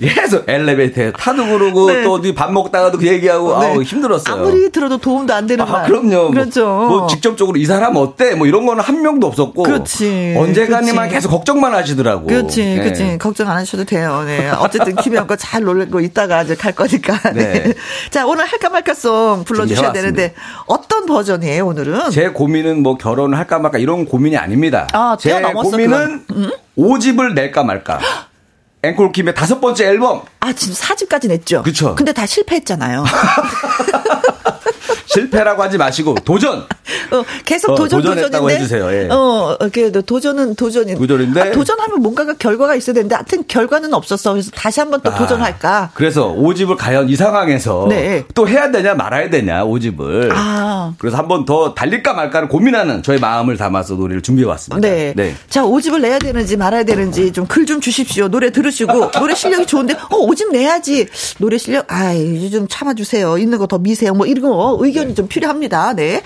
[0.00, 2.02] 계속 엘리베이터에 타도 그러고 네.
[2.02, 3.66] 또 어디 밥 먹다가도 그 얘기하고 네.
[3.66, 4.34] 아우 힘들었어요.
[4.34, 5.86] 아무리 들어도 도움도 안 되는 아, 말.
[5.86, 6.08] 그럼요.
[6.08, 6.64] 뭐 그렇죠.
[6.64, 8.34] 뭐, 뭐, 직접적으로 이 사람 어때?
[8.34, 9.62] 뭐 이런 거는 한 명도 없었고.
[9.62, 10.34] 그렇지.
[10.38, 12.26] 언제 가니만 계속 걱정만 하시더라고.
[12.26, 12.64] 그렇지.
[12.64, 12.82] 네.
[12.82, 13.18] 그렇지.
[13.18, 14.22] 걱정 안 하셔도 돼요.
[14.26, 14.48] 네.
[14.48, 17.18] 어쨌든 김혜영 거잘 놀고 있다가 이제 갈 거니까.
[17.32, 17.62] 네.
[17.62, 17.74] 네.
[18.10, 20.34] 자, 오늘 할까 말까송 불러 주셔야 되는데
[20.66, 22.10] 어떤 버전이에요, 오늘은?
[22.10, 24.88] 제 고민은 뭐 결혼을 할까 말까 이런 고민이 아닙니다.
[24.92, 26.50] 아, 제 고민은 음?
[26.76, 27.98] 오집을 낼까 말까.
[28.82, 30.22] 앵콜킴의 다섯 번째 앨범.
[30.40, 31.62] 아, 지금 사집까지 냈죠?
[31.62, 31.94] 그쵸.
[31.94, 33.04] 근데 다 실패했잖아요.
[35.06, 36.64] 실패라고 하지 마시고 도전.
[37.12, 38.92] 어, 계속 어, 도전 도전했다고 해주세요.
[38.92, 39.08] 예.
[39.10, 40.96] 어, 그래도 도전은 도전인.
[40.98, 44.32] 도전인데 아, 도전하면 뭔가가 결과가 있어야 되는데 하여튼 결과는 없었어.
[44.32, 45.90] 그래서 다시 한번 또 아, 도전할까.
[45.94, 48.24] 그래서 오집을 과연 이 상황에서 네.
[48.34, 50.30] 또 해야 되냐 말아야 되냐 오집을.
[50.32, 50.92] 아.
[50.98, 54.86] 그래서 한번 더 달릴까 말까를 고민하는 저의 마음을 담아서 노래를 준비해 왔습니다.
[54.86, 55.12] 네.
[55.16, 55.34] 네.
[55.48, 58.26] 자 오집을 내야 되는지 말아야 되는지 좀 글 좀 주십시오.
[58.28, 61.06] 노래 들으시고 노래 실력이 좋은데 어 오집 내야지.
[61.38, 63.38] 노래 실력 아 이제 좀 참아주세요.
[63.38, 64.14] 있는 거 더 미세요.
[64.14, 65.14] 뭐 이런 거 의견 네.
[65.14, 65.92] 좀 필요합니다.
[65.94, 66.22] 네.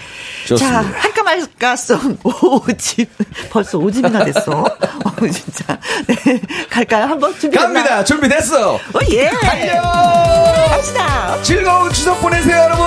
[0.46, 0.82] 좋습니다.
[0.82, 2.18] 자, 할까 말까송
[2.68, 3.08] 오집.
[3.50, 4.60] 벌써 오집이나 됐어.
[4.62, 5.78] 어, 진짜.
[6.06, 6.40] 네.
[6.70, 7.04] 갈까요?
[7.06, 7.66] 한번 준비됐나?
[7.72, 8.04] 갑니다.
[8.04, 8.74] 준비됐어.
[8.74, 8.78] 오,
[9.12, 9.28] 예.
[9.30, 9.82] 달려!
[10.68, 11.42] 갑시다.
[11.42, 12.84] 즐거운 추석 보내세요, 여러분.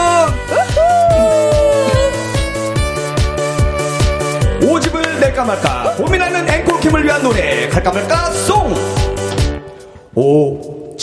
[4.69, 8.73] 오집을 낼까 말까 고민하는 앵콜킴을 위한 노래 갈까 말까 송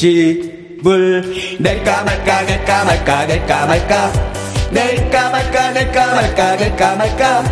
[0.04, 1.22] 오집을
[1.60, 4.12] 낼까 말까 낼까 말까 낼까 말까
[4.70, 7.44] 낼까 말까 낼까 말까 낼까 말까.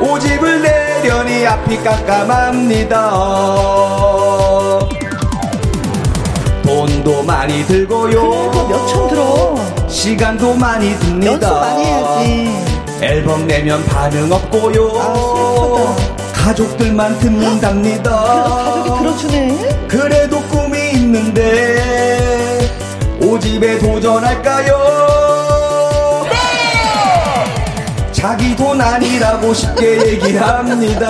[0.00, 3.10] 오집을 내려니 앞이 깜깜합니다.
[6.64, 8.50] 돈도 많이 들고요.
[8.50, 9.56] 그래 몇천 들어.
[9.88, 11.32] 시간도 많이 듭니다.
[11.32, 12.64] 연습 많이 해야지.
[13.02, 14.92] 앨범 내면 반응 없고요.
[14.98, 15.96] 아,
[16.32, 18.10] 가족들만 듣는답니다.
[18.10, 19.86] 가족이 들어주네.
[19.88, 22.68] 그래도 꿈이 있는데
[23.22, 25.09] 오집에 도전할까요
[28.20, 31.06] 자기 돈 아니라고 쉽게 얘기합니다.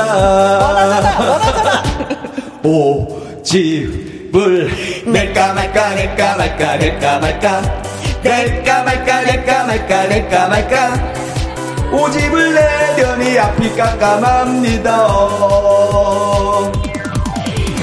[0.58, 1.82] 원하잖아, 원하잖아.
[2.62, 4.70] 오, 집을
[5.06, 7.62] 낼까 말까, 낼까 말까, 낼까 말까.
[8.22, 11.10] 낼까 말까, 낼까 말까, 낼까 말까.
[11.92, 15.06] 오집을 내려니 앞이 깜깜합니다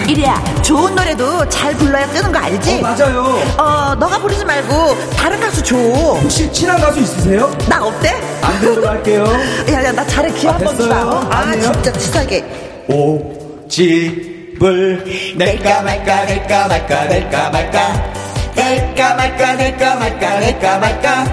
[0.08, 2.80] 이리야 좋은 노래도 잘 불러야 뜨는 거 알지?
[2.80, 3.24] 어, 맞아요.
[3.58, 5.78] 어 너가 부르지 말고 다른 가수 줘.
[5.78, 7.50] 혹시 친한 가수 있으세요?
[7.70, 8.14] 나 어때?
[8.42, 9.24] 안 되도록 할게요.
[9.72, 10.30] 야 야 나 잘해.
[10.34, 10.98] 기회 한번 아, 주라.
[11.32, 12.44] 아 진짜 치사하게.
[12.90, 15.06] 오 집을
[15.38, 18.12] 낼까 말까 낼까 말까 낼까 말까
[18.56, 21.26] 낼까 말까 낼까 말까 낼까 말까.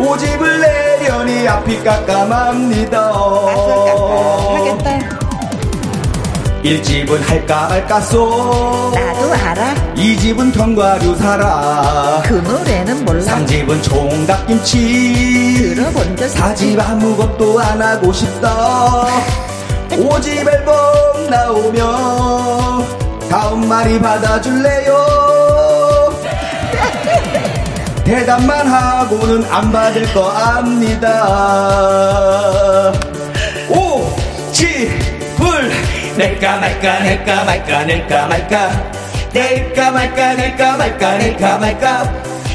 [0.00, 3.12] 오집을 내려니 앞이 깜깜합니다.
[4.50, 5.11] 하겠다
[6.62, 9.74] 1집은 할까 말까 쏘 나도 알아.
[9.96, 12.22] 2집은 견과류 사라.
[12.24, 13.20] 그 노래는 몰라.
[13.20, 15.74] 3집은 총각김치.
[15.74, 19.06] 들어본 적 4집 아무것도 안 하고 싶다.
[19.90, 24.96] 5집 앨범 나오면 다음 말이 받아줄래요?
[28.04, 32.11] 대답만 하고는 안 받을 거 압니다
[36.42, 38.92] 낼까 말까 낼까 말까 낼까 말까.
[39.32, 42.02] 낼까 말까 낼까 말까 낼까 말까.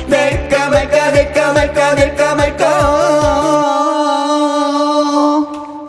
[0.08, 2.64] 낼까 말까 낼까 말까 낼까 말까.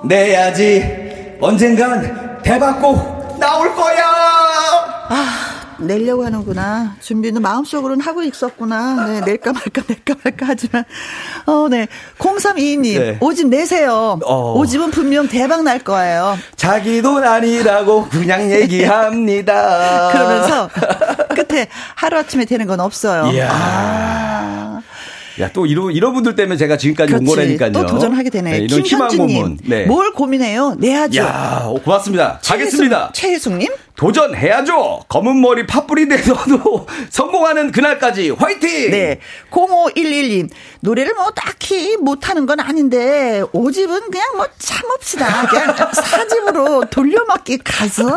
[0.05, 1.37] 내야지.
[1.41, 3.75] 언젠간 대박곡 나올
[5.81, 6.97] 내려고 하는구나.
[7.01, 9.07] 준비는 마음속으로는 하고 있었구나.
[9.07, 10.85] 네, 낼까 말까 낼까 말까 하지만.
[11.47, 11.87] 어, 네.
[12.19, 13.19] 0322님, 네.
[13.21, 14.19] 오집 내세요.
[14.25, 14.55] 어.
[14.59, 16.37] 오집은 분명 대박 날 거예요.
[16.57, 20.11] 자기 돈 아니라고 그냥 얘기합니다.
[20.13, 20.71] 그러면서
[21.35, 23.31] 끝에 하루아침에 되는 건 없어요.
[23.33, 23.49] 이야.
[23.53, 24.81] 아.
[25.41, 27.25] 야, 또 이런, 이런 분들 때문에 제가 지금까지 그렇지.
[27.31, 27.71] 온 거라니까요.
[27.71, 28.51] 또 도전하게 되네.
[28.51, 29.59] 네, 이런 김현주님.
[29.67, 29.85] 네.
[29.87, 30.75] 뭘 고민해요?
[30.79, 31.21] 내야죠.
[31.23, 32.41] 야, 고맙습니다.
[32.45, 33.11] 가겠습니다.
[33.15, 33.69] 최혜숙님?
[33.99, 35.01] 도전해야죠.
[35.09, 38.93] 검은 머리 팥불이 돼서도 성공하는 그날까지 화이팅!
[38.93, 39.19] 네.
[39.51, 40.49] 0511님.
[40.81, 45.47] 노래를 뭐 딱히 못하는 건 아닌데 오집은 그냥 뭐 참읍시다.
[45.49, 48.09] 그냥 사집으로 돌려먹기 가서.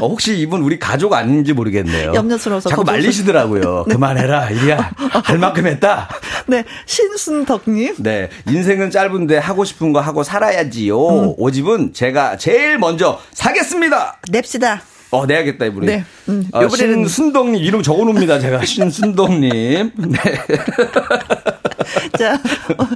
[0.00, 2.12] 어, 혹시 이분 우리 가족 아닌지 모르겠네요.
[2.14, 2.68] 염려스러워서.
[2.68, 3.84] 자꾸 말리시더라고요.
[3.88, 3.94] 네.
[3.94, 4.50] 그만해라.
[4.50, 4.90] 이리야.
[5.24, 6.10] 할 만큼 했다.
[6.46, 6.64] 네.
[6.84, 7.94] 신순덕님.
[8.00, 8.28] 네.
[8.46, 11.08] 인생은 짧은데 하고 싶은 거 하고 살아야지요.
[11.08, 11.34] 음.
[11.38, 14.18] 오집은 제가 제일 먼저 사겠습니다.
[14.30, 14.82] 냅시다.
[15.10, 15.86] 어, 내야겠다, 이분이.
[15.86, 16.04] 네.
[16.28, 16.94] 음, 아, 요번에는.
[17.08, 18.62] 신순덕님 이름 적어 놓습니다, 제가.
[18.66, 19.92] 신순덕님.
[19.96, 20.18] 네.
[22.18, 22.34] 자.
[22.78, 22.86] 어,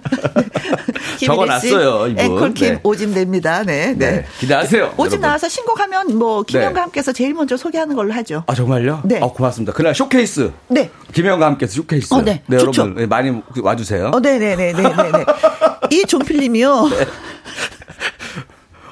[1.18, 2.20] 적어 놨어요, 이분.
[2.24, 2.80] 앵콜킴 네.
[2.82, 3.62] 오집 냅니다.
[3.64, 3.94] 네.
[3.96, 4.10] 네.
[4.10, 4.26] 네.
[4.38, 4.94] 기대하세요.
[4.96, 6.80] 오집 나와서 신곡하면 뭐, 김영과 네.
[6.80, 8.44] 함께서 제일 먼저 소개하는 걸로 하죠.
[8.46, 9.02] 아, 정말요?
[9.04, 9.20] 네.
[9.22, 9.72] 아, 고맙습니다.
[9.72, 10.52] 그날 쇼케이스.
[10.68, 10.90] 네.
[11.12, 12.14] 김영과 함께서 쇼케이스.
[12.14, 12.42] 어, 네.
[12.46, 13.08] 네, 여러분.
[13.08, 14.10] 많이 와 주세요.
[14.14, 14.82] 어, 네 네 네 네네.
[14.82, 15.24] 네, 네, 네,
[15.90, 16.88] 이 종필 님이요.
[16.90, 17.06] 네.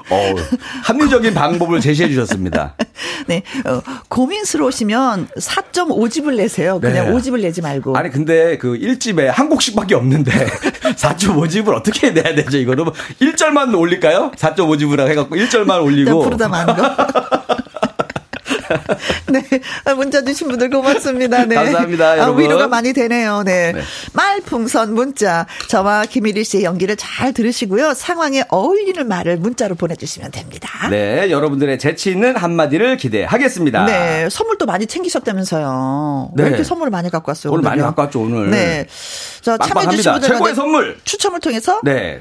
[0.09, 0.35] 어,
[0.83, 2.75] 합리적인 방법을 제시해 주셨습니다.
[3.27, 3.43] 네.
[3.65, 6.79] 어, 고민스러우시면 4.5집을 내세요.
[6.79, 7.13] 그냥 네.
[7.13, 7.95] 5집을 내지 말고.
[7.95, 10.31] 아니, 근데 그 1집에 한 곡씩밖에 없는데
[10.95, 12.85] 4.5집을 어떻게 내야 되죠, 이거는?
[13.21, 14.31] 1절만 올릴까요?
[14.35, 16.23] 4.5집이라고 해갖고 1절만 올리고.
[16.23, 16.95] 부르다 마는 거.
[19.27, 19.43] 네.
[19.95, 21.45] 문자 주신 분들 고맙습니다.
[21.45, 21.55] 네.
[21.55, 22.05] 감사합니다.
[22.05, 22.43] 아, 여러분.
[22.43, 23.43] 아, 위로가 많이 되네요.
[23.43, 23.73] 네.
[23.73, 23.81] 네.
[24.13, 25.45] 말풍선 문자.
[25.67, 27.93] 저와 김일희 씨의 연기를 잘 들으시고요.
[27.93, 30.89] 상황에 어울리는 말을 문자로 보내주시면 됩니다.
[30.89, 31.29] 네.
[31.29, 33.85] 여러분들의 재치 있는 한마디를 기대하겠습니다.
[33.85, 34.27] 네.
[34.29, 36.31] 선물도 많이 챙기셨다면서요.
[36.35, 36.43] 네.
[36.43, 37.53] 왜 이렇게 선물을 많이 갖고 왔어요?
[37.53, 38.49] 오늘 많이 갖고 왔죠, 오늘.
[38.49, 38.87] 네.
[39.41, 40.97] 자, 참여해주신 분들 최고의 선물.
[41.03, 41.79] 추첨을 통해서.
[41.83, 42.19] 네.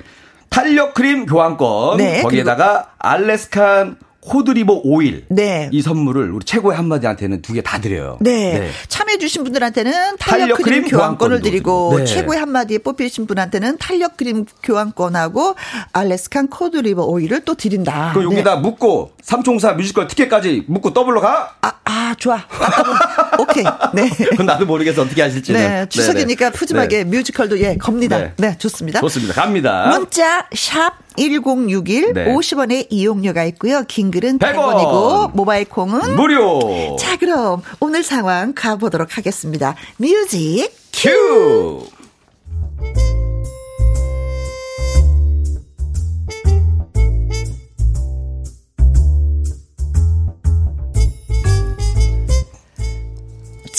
[0.53, 1.97] 탄력 크림 교환권.
[1.97, 5.25] 네, 거기에다가 Alaskan cod liver oil.
[5.29, 5.69] 네.
[5.73, 8.19] 이 선물을 우리 최고의 한마디한테는 두 개 다 드려요.
[8.21, 8.59] 네.
[8.61, 8.71] 네.
[8.89, 12.05] 참여해주신 분들한테는 탄력 크림 교환권을 드리고, 네.
[12.05, 15.55] 최고의 한마디에 뽑히신 분한테는 탄력 크림 교환권하고
[15.93, 18.13] Alaskan cod liver oil을 또 드린다.
[18.15, 18.61] 그 여기다 네.
[18.61, 21.57] 묶고 삼총사 뮤지컬 티켓까지 묶고 더블로 가?
[21.61, 22.37] 아, 아, 좋아.
[22.37, 23.65] 아, 오케이.
[23.93, 24.09] 네.
[24.31, 25.03] 그건 나도 모르겠어.
[25.03, 25.61] 어떻게 하실지는.
[25.61, 25.87] 네.
[25.89, 27.05] 추석이니까 푸짐하게 네.
[27.05, 28.19] 뮤지컬도 예, 겁니다.
[28.19, 28.33] 네.
[28.37, 28.59] 네.
[28.59, 29.01] 좋습니다.
[29.01, 29.35] 좋습니다.
[29.35, 29.89] 갑니다.
[29.89, 32.25] 문자, 샵, 1061 네.
[32.35, 33.85] 50원의 이용료가 있고요.
[33.89, 34.81] 긴 글은 100원.
[34.81, 36.97] 이고 모바일 콩은 무료.
[36.99, 39.75] 자, 그럼 오늘 상황 가보도록 하겠습니다.
[39.99, 41.87] 뮤직 큐.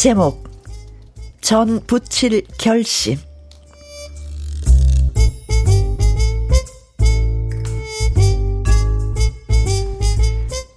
[0.04, 0.44] 제목
[1.39, 3.18] 전 붙일 결심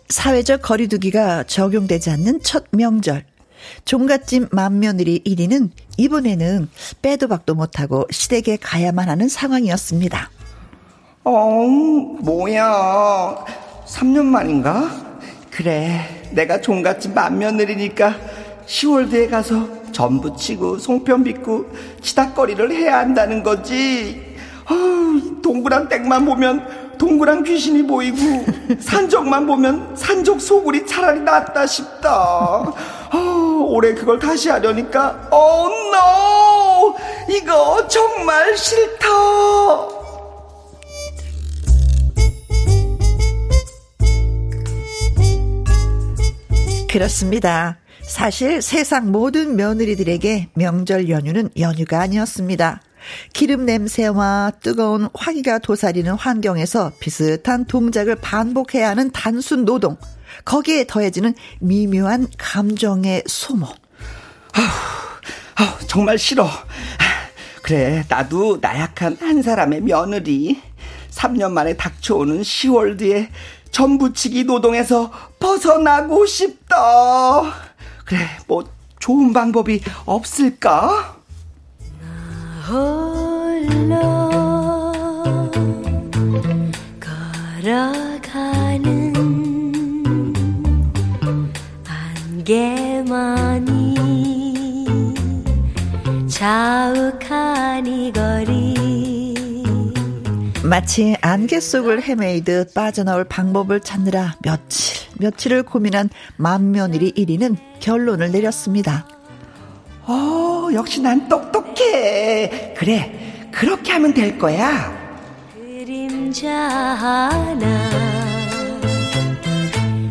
[0.09, 3.24] 사회적 거리두기가 적용되지 않는 첫 명절.
[3.85, 6.68] 종갓집 맏며느리 1위는 이번에는
[7.03, 10.31] 빼도 박도 못하고 시댁에 가야만 하는 상황이었습니다.
[11.24, 11.33] 어,
[12.22, 13.45] 뭐야.
[13.87, 15.18] 3년 만인가?
[15.51, 21.67] 그래, 내가 종갓집 맏며느리니까 10월 뒤에 가서 전 부 치고 송편 빚고
[22.03, 24.37] 치닥거리를 해야 한다는 거지.
[24.69, 28.17] 어, 동그란 땡만 보면 동그란 귀신이 보이고
[28.81, 32.61] 산적만 보면 산적 소굴이 차라리 낫다 싶다.
[33.12, 36.97] 어, 올해 그걸 다시 하려니까 어 노!
[37.35, 39.07] 이거 정말 싫다.
[46.89, 47.79] 그렇습니다.
[48.07, 52.81] 사실 세상 모든 며느리들에게 명절 연휴는 연휴가 아니었습니다.
[53.33, 59.97] 기름 냄새와 뜨거운 화기가 도사리는 환경에서 비슷한 동작을 반복해야 하는 단순 노동.
[60.45, 63.67] 거기에 더해지는 미묘한 감정의 소모.
[65.57, 66.49] 아우, 정말 싫어.
[67.63, 70.61] 그래, 나도 나약한 한 사람의 며느리.
[71.11, 73.31] 3년 만에 닥쳐오는 10월 뒤에
[73.73, 77.66] 전부치기 노동에서 벗어나고 싶다.
[78.07, 78.65] 그래, 뭐
[79.01, 81.17] 좋은 방법이 없을까?
[82.69, 84.31] 홀로
[87.61, 89.13] 걸어가는
[92.45, 93.97] 안개만이
[96.29, 98.95] 자욱한 이 거리
[100.67, 109.07] 마치 안개 속을 헤매이듯 빠져나올 방법을 찾느라 며칠, 며칠을 고민한 만며느리 1위는 결론을 내렸습니다.
[110.07, 112.75] 어, 역시 난 똑똑해.
[112.77, 114.93] 그래, 그렇게 하면 될 거야.
[115.55, 117.91] 그림자 하나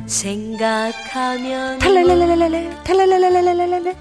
[0.05, 3.95] 생각하면 탈랄랄랄랄랄 탈랄랄랄랄랄랄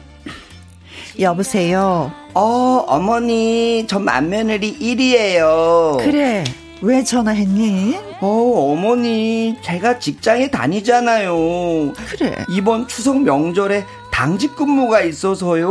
[1.19, 2.24] 여보세요.
[2.35, 5.99] 어, 어머니, 저 맏며느리 1위에요.
[5.99, 6.43] 그래.
[6.83, 7.97] 왜 전화했니?
[8.21, 11.93] 어, 어머니, 제가 직장에 다니잖아요.
[12.09, 12.45] 그래.
[12.49, 15.69] 이번 추석 명절에 당직 근무가 있어서요.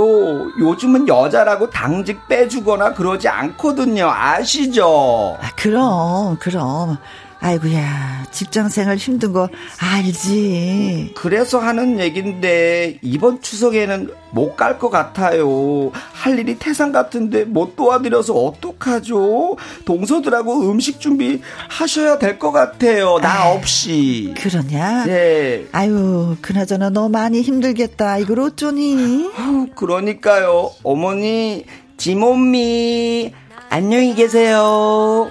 [0.59, 4.09] 요즘은 여자라고 당직 빼주거나 그러지 않거든요.
[4.09, 5.37] 아시죠?
[5.41, 6.97] 아, 그럼, 그럼.
[7.45, 11.11] 아이고야, 직장 생활 힘든 거 알지.
[11.13, 15.91] 그래서 하는 얘긴데, 이번 추석에는 못 갈 것 같아요.
[16.13, 19.57] 할 일이 태산 같은데 못 도와드려서 어떡하죠?
[19.83, 23.19] 동서들하고 음식 준비 하셔야 될 것 같아요.
[23.19, 24.33] 나 없이.
[24.37, 25.03] 그러냐?
[25.05, 25.65] 네.
[25.73, 28.19] 아유, 그나저나 너 많이 힘들겠다.
[28.19, 29.29] 이걸 어쩌니?
[29.35, 30.71] 아, 그러니까요.
[30.83, 31.65] 어머니,
[31.97, 33.33] 지몸미,
[33.69, 35.29] 안녕히 계세요.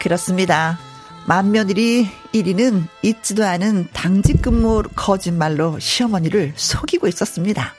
[0.00, 0.78] 그렇습니다.
[1.26, 7.74] 맏며느리 1위는 있지도 않은 당직 근무 거짓말로 시어머니를 속이고 있었습니다.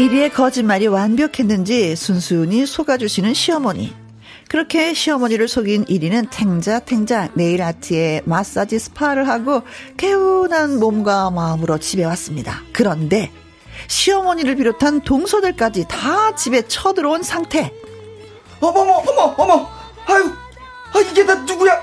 [0.00, 3.94] 1위의 거짓말이 완벽했는지 순순히 속아주시는 시어머니.
[4.48, 9.62] 그렇게 시어머니를 속인 1위는 탱자탱자 네일 아트에 마사지 스파를 하고
[9.96, 12.62] 개운한 몸과 마음으로 집에 왔습니다.
[12.72, 13.30] 그런데
[13.90, 17.72] 시어머니를 비롯한 동서들까지 다 집에 쳐들어온 상태.
[18.60, 19.70] 어머머, 어머, 어머,
[20.06, 20.30] 아유,
[20.94, 21.74] 아, 이게 다 누구야?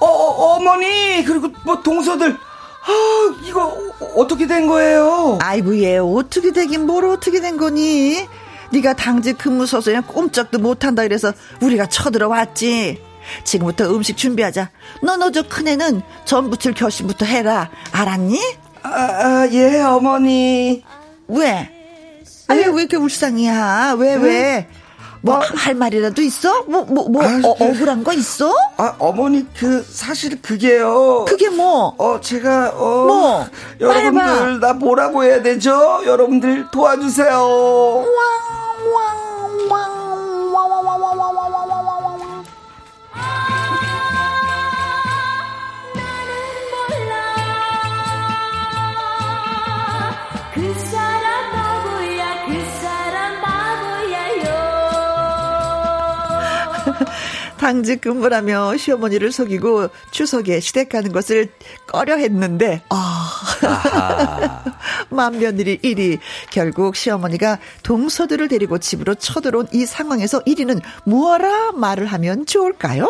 [0.00, 2.32] 어, 어 어머니, 그리고 뭐 동서들.
[2.32, 3.76] 아, 이거
[4.16, 5.38] 어떻게 된 거예요?
[5.42, 8.26] 아이고, 얘 어떻게 되긴 뭘 어떻게 된 거니?
[8.70, 13.02] 네가 당직 근무 서서 그냥 꼼짝도 못한다 이래서 우리가 쳐들어왔지.
[13.44, 14.70] 지금부터 음식 준비하자.
[15.02, 17.70] 너너저 큰애는 전 부칠 결심부터 해라.
[17.92, 18.40] 알았니?
[18.82, 20.82] 아, 아 예, 어머니.
[21.28, 21.70] 왜?
[22.48, 23.96] 아니, 왜 이렇게 울상이야?
[23.98, 24.68] 왜, 왜?
[25.24, 26.64] 뭐, 할 말이라도 있어?
[26.64, 28.52] 뭐, 뭐, 뭐, 아, 어, 억울한 거 있어?
[28.76, 31.24] 아, 어머니, 그, 사실 그게요.
[31.28, 31.94] 그게 뭐?
[31.96, 33.06] 어, 제가, 어.
[33.06, 33.46] 뭐?
[33.80, 36.02] 여러분들, 나 뭐라고 해야 되죠?
[36.04, 37.28] 여러분들 도와주세요.
[37.30, 39.31] 왕, 왕, 왕,
[57.62, 61.52] 당직 근무라며 시어머니를 속이고 추석에 시댁 가는 것을
[61.86, 64.64] 꺼려 했는데, 아.
[65.08, 66.18] 맏며느리 1위.
[66.50, 73.06] 결국 시어머니가 동서들을 데리고 집으로 쳐들어온 이 상황에서 1위는 무엇라 말을 하면 좋을까요?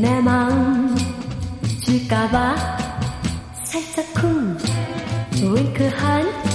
[0.00, 0.96] 내 마음
[1.84, 2.56] 줄까봐
[3.62, 4.58] 살짝 쿵
[5.40, 6.49] 윙크한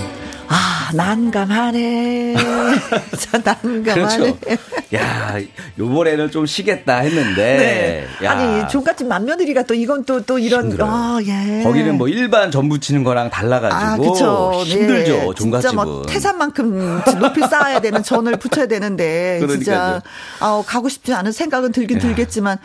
[0.57, 2.35] 아, 난감하네.
[3.19, 3.83] 저 난감하네.
[3.93, 4.37] 그렇죠.
[4.95, 5.35] 야,
[5.77, 8.07] 요번에는 좀 쉬겠다 했는데.
[8.21, 8.27] 네.
[8.27, 11.61] 아니, 종갓집 맏며느리가 또 이건 또, 또 이런, 아, 예.
[11.63, 13.79] 거기는 뭐 일반 전 부 치는 거랑 달라가지고.
[13.81, 14.63] 아, 그쵸.
[14.65, 15.29] 힘들죠, 네.
[15.35, 15.61] 종갓집은.
[15.61, 19.39] 진짜 뭐 태산만큼 높이 쌓아야 되는 전을 붙여야 되는데.
[19.49, 20.01] 진짜,
[20.39, 22.01] 아 가고 싶지 않은 생각은 들긴 야.
[22.01, 22.57] 들겠지만.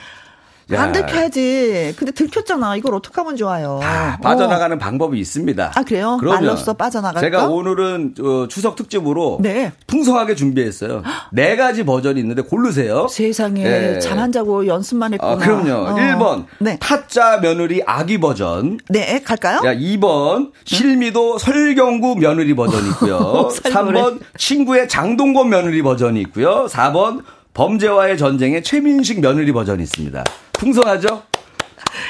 [0.72, 0.82] 야.
[0.82, 1.94] 안 들켜야지.
[1.96, 2.76] 근데 들켰잖아.
[2.76, 3.80] 이걸 어떻게 하면 좋아요?
[3.82, 4.78] 아, 빠져나가는 어.
[4.78, 5.72] 방법이 있습니다.
[5.74, 6.18] 아 그래요?
[6.22, 7.20] 말로써 빠져나갈까?
[7.20, 9.72] 제가 오늘은 어, 추석 특집으로 네.
[9.86, 11.02] 풍성하게 준비했어요.
[11.32, 13.08] 네 가지 버전이 있는데 고르세요.
[13.08, 13.98] 세상에 네.
[14.00, 15.32] 잠안 자고 연습만 했구나.
[15.32, 15.72] 아, 그럼요.
[15.72, 15.94] 어.
[15.96, 16.76] 1번 네.
[16.80, 18.78] 타짜 며느리 아기 버전.
[18.88, 19.60] 네, 갈까요?
[19.64, 23.48] 야, 2번 실미도 설경구 며느리 버전이 있고요.
[23.52, 26.66] 3번 친구의 장동건 며느리 버전이 있고요.
[26.66, 27.22] 4번
[27.54, 30.24] 범죄와의 전쟁의 최민식 며느리 버전이 있습니다.
[30.60, 31.22] 풍성하죠?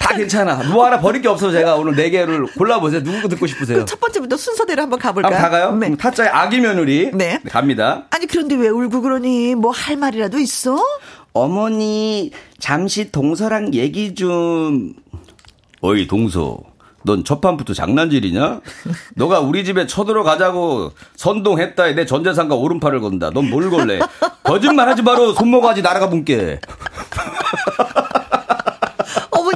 [0.01, 0.57] 다 괜찮아.
[0.73, 3.03] 뭐 하나 버릴 게 없어서 제가 오늘 네 개를 골라보세요.
[3.03, 3.85] 누구 듣고 싶으세요?
[3.85, 5.33] 첫 번째부터 순서대로 한번 가볼까요?
[5.35, 5.77] 한번 가가요?
[5.77, 5.97] 네.
[5.97, 7.11] 타짜의 아기 며느리.
[7.15, 7.39] 네.
[7.43, 7.51] 네.
[7.51, 8.07] 갑니다.
[8.11, 9.55] 아니, 그런데 왜 울고 그러니?
[9.55, 10.77] 뭐 할 말이라도 있어?
[11.33, 14.95] 어머니, 잠시 동서랑 얘기 좀.
[15.81, 16.59] 어이, 동서.
[17.03, 18.61] 넌 첫판부터 장난질이냐?
[19.15, 23.31] 너가 우리 집에 쳐들어가자고 선동했다에 내 전재산과 오른팔을 건다.
[23.31, 24.01] 넌 뭘 걸래?
[24.43, 25.33] 거짓말 하지 마라.
[25.35, 26.61] 손모가지 날아가 본게.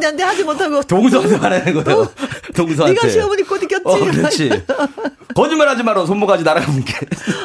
[0.05, 2.01] 어머니한테 하지 못하고 동서한테 말하는 거예요.
[2.01, 2.11] 어?
[2.55, 3.01] 동서한테.
[3.01, 3.83] 네가 시어머니 꽃 이겼지.
[3.85, 4.51] 어, 그렇지.
[5.35, 6.05] 거짓말 하지 마라.
[6.07, 6.95] 손모가지 날아가 본게.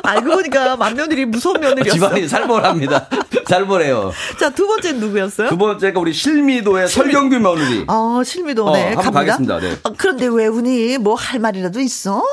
[0.03, 1.93] 알고 보니까 맏며느리 무서운 며느리였어.
[1.93, 3.09] 집안이 살벌합니다.
[3.47, 4.11] 살벌해요.
[4.39, 5.49] 자, 두 번째 누구였어요?
[5.49, 7.11] 두 번째가 우리 실미도의 실미...
[7.11, 7.85] 설경규 며느리.
[7.87, 8.71] 아, 실미도.
[8.71, 9.59] 네, 어, 한번 가겠습니다.
[9.59, 9.77] 네.
[9.83, 12.23] 아, 그런데 왜 운이 뭐할 말이라도 있어?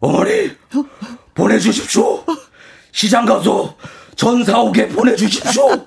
[0.00, 0.52] 어머니,
[1.34, 2.24] 보내주십시오.
[2.92, 3.76] 시장 가서
[4.16, 5.86] 전사옥에 보내주십시오.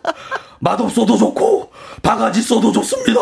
[0.59, 3.19] 맛없어도 좋고 바가지 써도 좋습니다.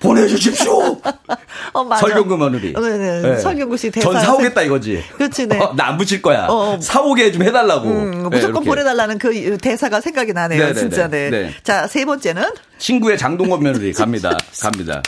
[0.00, 0.96] 보내주십시오.
[1.72, 2.00] 어, 맞아.
[2.00, 2.72] 설경구 며느리.
[2.72, 2.98] 네네.
[2.98, 3.20] 네.
[3.22, 3.36] 네.
[3.38, 4.10] 설경구 씨 대사.
[4.12, 5.02] 전 사오겠다 이거지.
[5.16, 5.58] 그렇지, 네.
[5.62, 6.46] 어, 나안 붙일 거야.
[6.46, 6.80] 어, 어.
[6.80, 7.88] 사오게 좀 해달라고.
[7.88, 10.58] 음, 무조건 네, 보내달라는 그 대사가 생각이 나네요.
[10.60, 10.80] 네네네.
[10.80, 11.30] 진짜, 네.
[11.30, 11.54] 네.
[11.62, 12.44] 자, 세 번째는?
[12.78, 14.36] 친구의 장동건 며느리 갑니다.
[14.60, 15.02] 갑니다.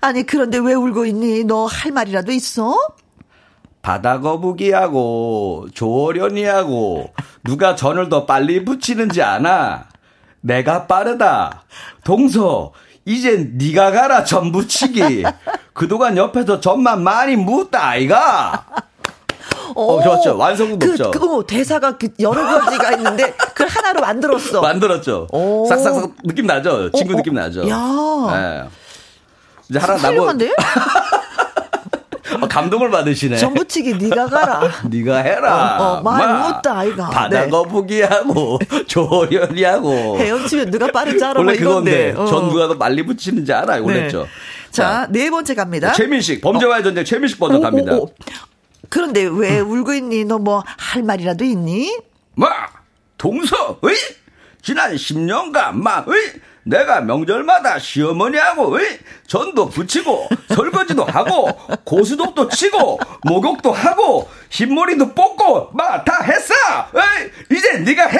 [0.00, 1.44] 아니, 그런데 왜 울고 있니?
[1.44, 2.76] 너 할 말이라도 있어?
[3.82, 7.12] 바다 거북이하고 조어련이하고
[7.44, 9.86] 누가 전을 더 빨리 붙이는지 아나?
[10.40, 11.64] 내가 빠르다.
[12.04, 12.72] 동서,
[13.04, 15.24] 이젠 네가 가라 전 붙이기.
[15.72, 18.66] 그동안 옆에서 전만 많이 묻다 아이가.
[19.74, 20.36] 어, 좋았죠.
[20.36, 21.10] 완성도 그, 높죠.
[21.10, 24.60] 그, 어, 대사가 그 여러 가지가 있는데 그걸 하나로 만들었어.
[24.62, 25.28] 만들었죠.
[25.30, 25.66] 오.
[25.68, 26.90] 싹싹 느낌 나죠.
[26.92, 27.16] 친구 어, 어.
[27.18, 27.68] 느낌 나죠.
[27.68, 27.76] 야.
[28.32, 28.68] 네.
[29.68, 30.22] 이제 하나 나고.
[30.28, 30.32] 어,
[32.48, 33.36] 감동을 받으시네.
[33.36, 34.62] 전부치기 네가 가라.
[34.90, 35.76] 네가 해라.
[35.78, 37.08] 어, 어, 많이 묻다 아이가.
[37.08, 37.48] 바다 네.
[37.48, 40.18] 거북이하고 조련이하고.
[40.18, 41.40] 헤엄치면 누가 빠른지 알아.
[41.40, 42.26] 원래 그건데 어.
[42.26, 43.84] 전 누가 더 빨리 붙이는지 알아요.
[43.84, 44.22] 원래죠.
[44.22, 44.28] 네.
[44.70, 45.92] 자, 네 번째 갑니다.
[45.92, 46.84] 최민식 범죄와의 어.
[46.84, 47.94] 전쟁 최민식 버전 오, 갑니다.
[47.94, 48.14] 오, 오.
[48.88, 50.24] 그런데 왜 울고 있니?
[50.24, 51.96] 너 뭐 할 말이라도 있니?
[52.34, 52.48] 뭐
[53.18, 53.94] 동서, 의
[54.62, 56.14] 지난 10년간 막, 의
[56.70, 58.98] 내가 명절마다 시어머니하고 의?
[59.26, 61.48] 전도 붙이고 설거지도 하고
[61.84, 66.54] 고수독도 치고 목욕도 하고 흰머리도 뽑고 막 다 했어.
[66.94, 67.30] 의?
[67.56, 68.18] 이제 네가 해.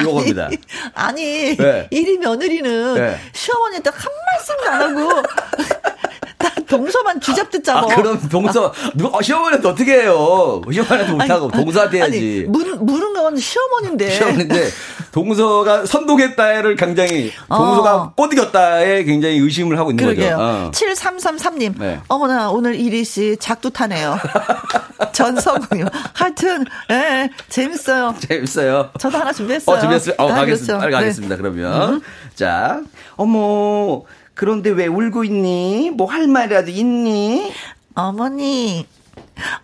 [0.00, 0.50] 이거겁니다.
[0.94, 1.88] 아니, 네.
[1.90, 3.18] 이리 며느리는 네.
[3.32, 5.22] 시어머니한테 한 말씀도 안 하고
[6.68, 7.80] 동서만 쥐잡듣잖아.
[7.80, 10.60] 아, 그럼 동서 누가 어, 시어머니한테 어떻게 해요?
[10.70, 12.16] 시어머니한테 못하고 동서한테 해야지.
[12.18, 14.10] 아니, 물, 물은 건 시어머니인데.
[14.10, 14.68] 시어머니인데
[15.10, 18.12] 동서가 선동했다를 굉장히 동서가 어.
[18.14, 20.36] 꼬드겼다에 굉장히 의심을 하고 있는 그러게요.
[20.36, 20.42] 거죠.
[20.42, 20.70] 어.
[20.72, 21.78] 7333님.
[21.78, 22.00] 네.
[22.08, 24.18] 어머나 오늘 이리 씨 작두 타네요.
[25.12, 25.86] 전성우요.
[26.12, 28.14] 하여튼 예, 재밌어요.
[28.28, 28.90] 재밌어요.
[28.98, 29.76] 저도 하나 준비했어요.
[29.76, 30.14] 어, 준비했어요.
[30.18, 30.78] 어, 아, 가겠습니다.
[30.78, 30.96] 그렇죠.
[30.96, 31.36] 가겠습니다.
[31.36, 31.40] 네.
[31.42, 32.00] 그러면 음.
[32.34, 32.80] 자,
[33.16, 34.02] 어머
[34.34, 35.90] 그런데 왜 울고 있니?
[35.96, 37.52] 뭐 할 말이라도 있니?
[37.94, 38.86] 어머니,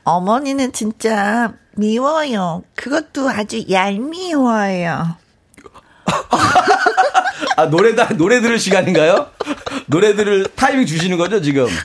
[0.05, 2.62] 어머니는 진짜 미워요.
[2.75, 5.16] 그것도 아주 얄미워요.
[7.57, 9.29] 아, 노래, 다, 노래 들을 시간인가요?
[9.87, 11.66] 노래 들을 타이밍 주시는 거죠, 지금?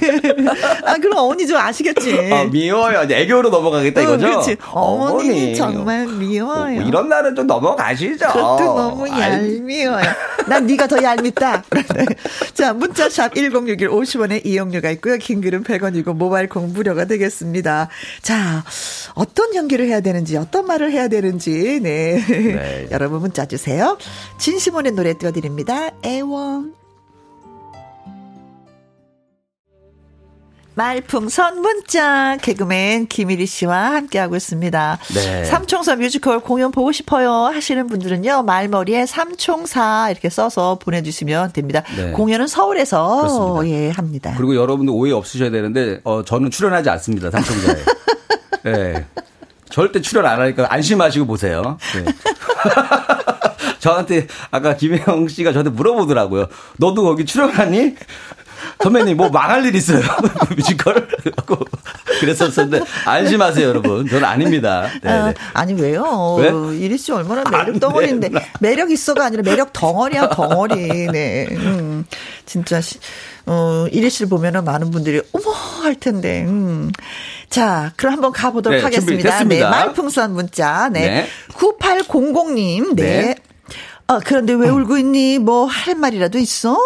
[0.00, 0.20] 네.
[0.84, 2.32] 아, 그럼 어머니 좀 아시겠지.
[2.32, 3.06] 아, 미워요.
[3.10, 4.26] 애교로 넘어가겠다 이거죠?
[4.26, 4.56] 어, 그렇지.
[4.72, 6.80] 어머니 정말 미워요.
[6.80, 8.26] 뭐 이런 날은 좀 넘어가시죠.
[8.26, 10.04] 그것도 너무 얄미워요.
[10.46, 11.62] 난 네가 더 얄밉다.
[12.54, 15.16] 자, 문자샵 1061 50원에 이용료가 있고요.
[15.18, 17.88] 긴 글은 100원이고 모바일 공부료가 되겠습니다.
[18.22, 18.64] 자,
[19.14, 22.24] 어떤 연기를 해야 되는지, 어떤 말을 해야 되는지, 네.
[22.26, 22.88] 네.
[22.92, 23.98] 여러분 문자 주세요.
[24.38, 25.90] 진심원의 노래 띄워드립니다.
[26.04, 26.79] 애원.
[30.80, 34.98] 말풍선 문자 개그맨 김일희 씨와 함께하고 있습니다.
[35.12, 35.44] 네.
[35.44, 38.44] 삼총사 뮤지컬 공연 보고 싶어요 하시는 분들은요.
[38.44, 41.82] 말머리에 삼총사 이렇게 써서 보내주시면 됩니다.
[41.98, 42.12] 네.
[42.12, 43.68] 공연은 서울에서 그렇습니다.
[43.68, 44.32] 예 합니다.
[44.38, 47.30] 그리고 여러분들 오해 없으셔야 되는데 어, 저는 출연하지 않습니다.
[47.30, 47.76] 삼총사에.
[48.64, 49.06] 네.
[49.68, 51.76] 절대 출연 안 하니까 안심하시고 보세요.
[51.94, 52.04] 네.
[53.80, 56.46] 저한테 아까 김혜영 씨가 저한테 물어보더라고요.
[56.78, 57.96] 너도 거기 출연하니?
[58.82, 60.00] 선배님 뭐 망할 일 있어요
[60.56, 61.06] 뮤지컬
[62.20, 64.08] 그랬었는데 안심하세요, 여러분.
[64.08, 64.88] 저는 아닙니다.
[65.02, 66.36] 네, 아, 아니 왜요?
[66.38, 66.76] 왜?
[66.78, 71.08] 이리 씨 얼마나 매력 덩어리인데 매력 있어가 아니라 매력 덩어리야 덩어리.
[71.12, 71.46] 네.
[71.50, 72.04] 음,
[72.46, 72.80] 진짜
[73.46, 76.44] 어, 이리 씨를 보면은 많은 분들이 어머 할 텐데.
[76.46, 76.90] 음.
[77.48, 79.44] 자, 그럼 한번 가보도록 네, 하겠습니다.
[79.44, 80.88] 네, 말풍선 문자.
[80.92, 81.00] 네.
[81.00, 81.26] 네.
[81.54, 82.94] 9800님.
[82.96, 83.02] 네.
[83.02, 83.34] 네.
[84.06, 85.38] 어, 그런데 왜 울고 있니?
[85.38, 86.76] 뭐 할 말이라도 있어?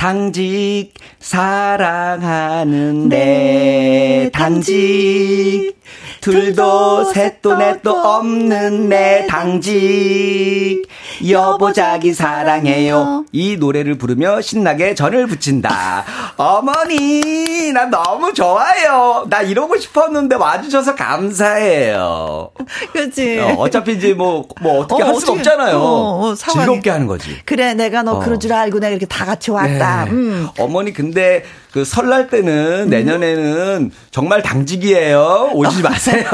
[0.00, 5.76] 당직 사랑하는데 네, 당직
[6.20, 10.82] 둘도 셋도 넷도 없는 내 당직.
[11.28, 13.24] 여보 자기 사랑해요.
[13.32, 16.04] 이 노래를 부르며 신나게 전을 붙인다.
[16.36, 19.26] 어머니 나 너무 좋아요.
[19.28, 22.50] 나 이러고 싶었는데 와주셔서 감사해요.
[22.92, 25.78] 그렇지 어, 차피 이제 뭐, 뭐 어떻게 어, 할 수가 없잖아요.
[25.78, 27.36] 어, 어, 즐겁게 하는 거지.
[27.44, 28.38] 그래 내가 너 그런 어.
[28.38, 30.04] 줄 알고 내가 이렇게 다 같이 왔다.
[30.04, 30.10] 네.
[30.10, 30.48] 음.
[30.58, 32.90] 어머니 근데 그 설날 때는 음.
[32.90, 35.50] 내년에는 정말 당직이에요.
[35.54, 36.24] 오지 마세요.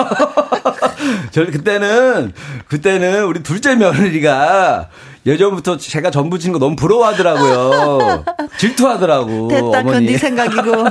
[1.31, 2.33] 저 그때는
[2.69, 4.89] 그때는 우리 둘째 며느리가
[5.27, 8.25] 예전부터 제가 전 부 친 거 너무 부러워하더라고요.
[8.59, 9.49] 질투하더라고.
[9.49, 10.07] 됐다, 어머니.
[10.07, 10.85] 네 생각이고.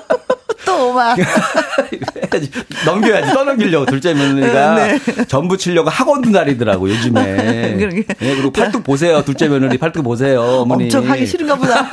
[0.64, 1.14] 또 오마.
[2.86, 4.74] 넘겨야지, 떠넘기려고, 둘째 며느리가.
[4.74, 4.98] 네.
[5.28, 7.22] 전 부 치려고 학원도 다리더라고, 요즘에.
[7.78, 10.84] 네, 그리고 팔뚝 보세요, 둘째 며느리 팔뚝 보세요, 어머니.
[10.84, 11.86] 엄청 하기 싫은가 보다.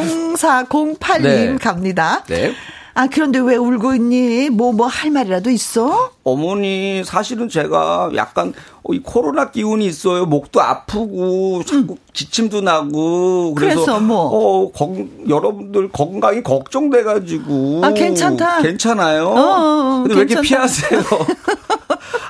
[0.00, 1.56] 0408님 네.
[1.60, 2.24] 갑니다.
[2.28, 2.52] 네.
[2.94, 4.50] 아, 그런데 왜 울고 있니?
[4.50, 6.12] 뭐, 뭐 할 말이라도 있어?
[6.24, 8.52] 어머니, 사실은 제가 약간,
[8.82, 10.24] 어, 이 코로나 기운이 있어요.
[10.26, 11.96] 목도 아프고, 자꾸 음.
[12.12, 13.54] 기침도 나고.
[13.54, 14.30] 그래서, 그래서 뭐?
[14.32, 17.80] 어, 건, 여러분들 건강이 걱정돼 가지고.
[17.84, 18.62] 아, 괜찮다.
[18.62, 19.26] 괜찮아요?
[19.26, 20.18] 어, 어, 어 근데 괜찮다.
[20.18, 21.02] 왜 이렇게 피하세요?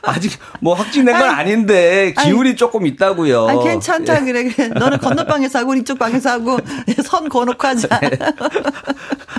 [0.02, 3.48] 아직 뭐 확진된 건 아니, 아닌데 기운이 아니, 조금 있다고요.
[3.48, 4.24] 아, 괜찮다 예.
[4.24, 4.68] 그래 그래.
[4.68, 6.58] 너는 건너방에서 하고 이쪽 방에서 하고
[7.04, 8.00] 선 거놓고 하자.
[8.00, 8.10] 네.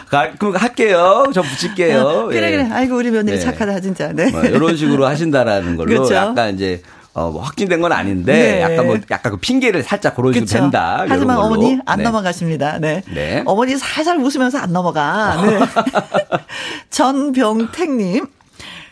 [0.10, 1.26] 가, 그럼 할게요.
[1.34, 2.00] 저 붙일게요.
[2.00, 2.52] 어, 그래 예.
[2.52, 2.70] 그래.
[2.72, 3.42] 아이고 우리 며느리 네.
[3.42, 4.12] 착하다 진짜.
[4.14, 4.32] 네.
[4.50, 6.14] 뭐, 이런 식으로 하신다라는 걸로 그렇죠.
[6.14, 6.82] 약간 이제
[7.14, 8.62] 어, 뭐 확진된 건 아닌데 네.
[8.62, 11.06] 약간 뭐 약간 그 핑계를 살짝 그런 식으로 된다.
[11.08, 12.04] 하지만 어머니 안 네.
[12.04, 12.80] 넘어가십니다.
[12.80, 13.04] 네.
[13.14, 13.44] 네.
[13.46, 15.40] 어머니 살살 웃으면서 안 넘어가.
[15.46, 15.60] 네.
[16.90, 18.28] 전병택님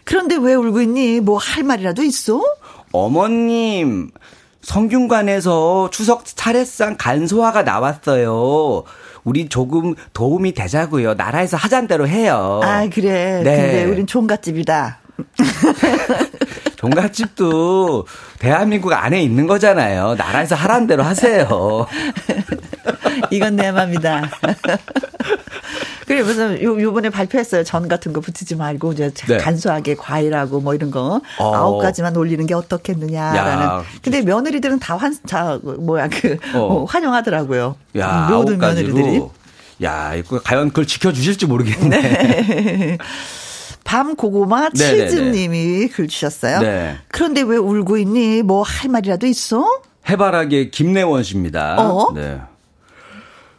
[0.04, 1.20] 그런데 왜 울고 있니?
[1.22, 2.42] 뭐 할 말이라도 있어?
[2.92, 4.10] 어머님,
[4.62, 8.84] 성균관에서 추석 차례상 간소화가 나왔어요.
[9.24, 11.14] 우리 조금 도움이 되자고요.
[11.14, 12.60] 나라에서 하잔 대로 해요.
[12.64, 13.42] 아, 그래.
[13.44, 13.56] 네.
[13.56, 15.00] 근데 우린 종갓집이다.
[16.78, 18.08] 종갓집도
[18.40, 20.16] 대한민국 안에 있는 거잖아요.
[20.16, 21.88] 나라에서 하란 대로 하세요.
[23.32, 24.30] 이건 내 맘이다.
[26.08, 27.64] 그래 무슨 요 요번에 발표했어요.
[27.64, 29.38] 전 같은 거 붙이지 말고 이제 네.
[29.38, 31.56] 간소하게 과일하고 뭐 이런 거 어.
[31.56, 33.64] 아홉 가지만 올리는 게 어떻겠느냐라는.
[33.64, 33.84] 야.
[34.02, 36.60] 근데 며느리들은 다환자 뭐야 그 어.
[36.60, 37.76] 어, 환영하더라고요.
[37.98, 39.22] 야, 모든 며느리들이.
[39.84, 42.02] 야, 이거 과연 그걸 지켜 주실지 모르겠네.
[42.02, 42.98] 네.
[43.92, 46.62] 밤 고구마 치즈님이 글 주셨어요.
[46.62, 46.98] 네.
[47.10, 48.42] 그런데 왜 울고 있니?
[48.42, 49.82] 뭐 할 말이라도 있어?
[50.08, 51.76] 해바라기 김래원 씨입니다.
[51.78, 52.14] 어?
[52.14, 52.40] 네.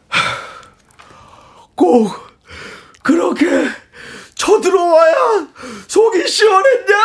[1.75, 2.09] 꼭
[3.03, 3.45] 그렇게
[4.33, 5.13] 쳐들어와야
[5.87, 6.95] 속이 시원했냐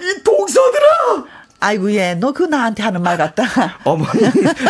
[0.00, 1.24] 이 동서들아
[1.60, 3.44] 아이고 얘너 그 나한테 하는 말 같다
[3.84, 4.20] 어머니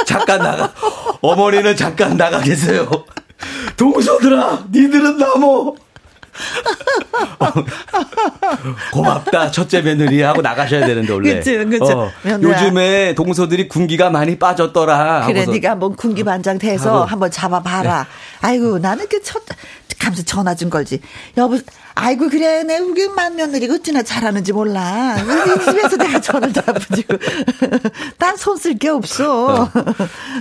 [0.07, 0.73] 잠깐 나가
[1.21, 2.89] 어머니는 잠깐 나가 계세요
[3.77, 5.77] 동서들아 니들은 나뭐
[8.93, 11.35] 고맙다 첫째 며느리 하고 나가셔야 되는데 원래.
[11.35, 11.93] 그치, 그치.
[11.93, 15.27] 어, 요즘에 동서들이 군기가 많이 빠졌더라.
[15.27, 18.03] 그래 네가 한번 군기 반장 돼서 한번 잡아봐라.
[18.03, 18.49] 네.
[18.49, 19.43] 아이고 나는 그첫
[19.99, 21.01] 가면서 전화 준 걸지.
[21.37, 21.59] 여보,
[21.95, 25.17] 아이고 그래 내 우기만 며느리가 어찌나 잘하는지 몰라.
[25.21, 27.19] 우리 집에서 내가 전화를 잡아주고.
[28.19, 29.63] 딴 손 쓸 게 없어.
[29.65, 29.71] 어.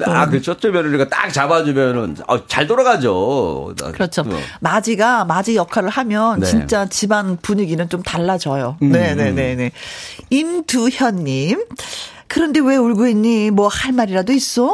[0.05, 3.73] 아, 그 첫째 며느리가 딱 잡아주면은 어, 잘 돌아가죠.
[3.93, 4.21] 그렇죠.
[4.21, 4.39] 어.
[4.59, 6.45] 마지가 마지 역할을 하면 네.
[6.45, 8.77] 진짜 집안 분위기는 좀 달라져요.
[8.83, 8.91] 음.
[8.91, 9.31] 네네네네.
[9.31, 9.71] 네, 네.
[10.29, 11.65] 임두현님.
[12.27, 13.51] 그런데 왜 울고 있니?
[13.51, 14.69] 뭐 할 말이라도 있어?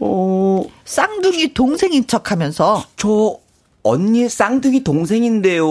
[0.00, 0.06] 어,
[0.88, 2.82] 쌍둥이 동생인 척 하면서.
[2.96, 3.36] 저,
[3.82, 5.66] 언니 쌍둥이 동생인데요.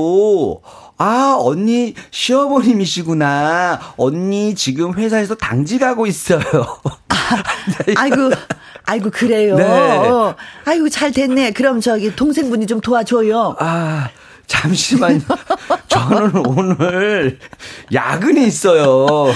[0.99, 3.95] 아, 언니 시어머님이시구나.
[3.97, 6.39] 언니 지금 회사에서 당직 하고 있어요.
[7.09, 7.43] 아,
[7.95, 8.31] 아이고,
[8.85, 9.55] 아이고, 그래요.
[9.55, 9.63] 네.
[9.65, 11.51] 어, 아이고, 잘 됐네.
[11.51, 13.55] 그럼 저기 동생분이 좀 도와줘요.
[13.57, 14.09] 아,
[14.45, 15.21] 잠시만요.
[15.89, 17.39] 저는 오늘
[17.91, 19.33] 야근이 있어요.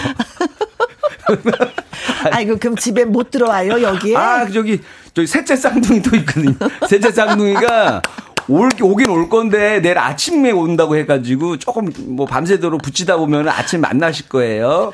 [2.32, 4.16] 아이고 그럼 집에 못 들어와요 여기에?
[4.16, 4.82] 아 저기
[5.14, 6.54] 저기 셋째 쌍둥이도 있거든요.
[6.88, 8.02] 셋째 쌍둥이가
[8.48, 14.30] 올, 오긴 올 건데 내일 아침에 온다고 해가지고 조금 뭐 밤새도록 붙이다 보면 아침 만나실
[14.30, 14.92] 거예요.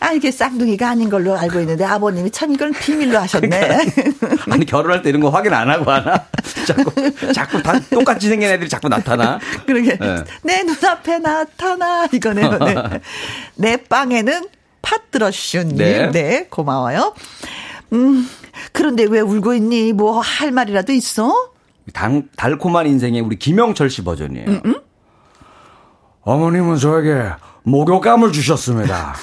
[0.00, 3.48] 아, 이게 쌍둥이가 아닌 걸로 알고 있는데 아버님이 참 이걸 비밀로 하셨네.
[3.94, 4.52] 그러니까.
[4.52, 6.26] 아니, 결혼할 때 이런 거 확인 안 하고 하나?
[6.66, 9.38] 자꾸, 자꾸 다 똑같이 생긴 애들이 자꾸 나타나.
[9.64, 9.96] 그러게.
[9.96, 10.24] 네.
[10.42, 12.08] 내 눈앞에 나타나.
[12.12, 12.58] 이거네요.
[12.58, 12.74] 네.
[13.54, 14.48] 내 빵에는
[14.82, 15.76] 팥 들어슈님.
[15.76, 16.10] 네.
[16.10, 17.14] 네, 고마워요.
[17.92, 18.28] 음,
[18.72, 19.92] 그런데 왜 울고 있니?
[19.92, 21.50] 뭐 할 말이라도 있어?
[21.92, 24.46] 당, 달콤한 인생의 우리 김영철 씨 버전이에요.
[24.48, 24.80] 음, 음?
[26.22, 27.30] 어머님은 저에게
[27.64, 29.14] 목욕감을 주셨습니다.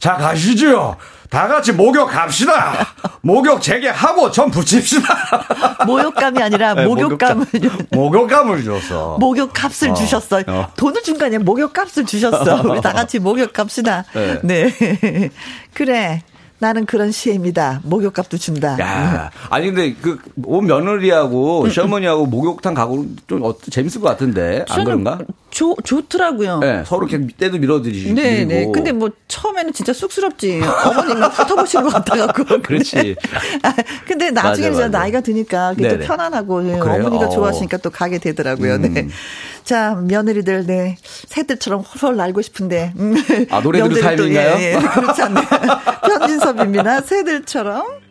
[0.00, 0.96] 자, 가시죠.
[1.30, 2.86] 다 같이 목욕 갑시다.
[3.22, 5.84] 목욕 재개하고 전 붙입시다.
[5.86, 7.46] 목욕감이 아니라 네, 목욕감을
[7.90, 9.16] 목욕감을 줬어.
[9.18, 10.42] 목욕값을 어, 주셨어.
[10.46, 10.68] 어.
[10.76, 11.38] 돈을 준 거 아니야.
[11.40, 12.62] 목욕값을 주셨어.
[12.68, 14.04] 우리 다 같이 목욕 갑시다.
[14.14, 14.40] 네.
[14.42, 15.30] 네.
[15.74, 16.22] 그래.
[16.64, 17.80] 나는 그런 시입니다.
[17.84, 18.78] 목욕값도 준다.
[18.80, 25.18] 야, 아니 근데 그온 며느리하고 시어머니하고 목욕탕 가고 좀 어, 재밌을 것 같은데 안 그런가?
[25.54, 26.58] 좋 좋더라고요.
[26.58, 28.14] 네, 서로 이렇게 때도 밀어드리시고.
[28.14, 28.68] 네, 네.
[28.74, 30.60] 근데 뭐 처음에는 진짜 쑥스럽지.
[30.60, 32.58] 어머님만 훑어보시는 것 같아갖고.
[32.62, 33.14] 그렇지.
[33.62, 33.72] 아,
[34.04, 34.98] 근데 나중에 맞아, 맞아.
[34.98, 37.28] 나이가 드니까 그게 또 편안하고 아, 어머니가 어.
[37.28, 38.78] 좋아하시니까 또 가게 되더라고요.
[38.78, 38.88] 네.
[38.88, 38.94] 음.
[38.94, 39.08] 네.
[39.62, 40.96] 자, 며느리들, 네.
[41.04, 42.92] 새들처럼 홀홀 날고 싶은데.
[42.98, 43.14] 음.
[43.50, 44.56] 아, 노래 들을 타임인가요?
[44.58, 44.76] 예, 예.
[44.76, 45.46] 그렇지 않네요.
[46.04, 47.00] 편진섭입니다.
[47.02, 48.03] 새들처럼.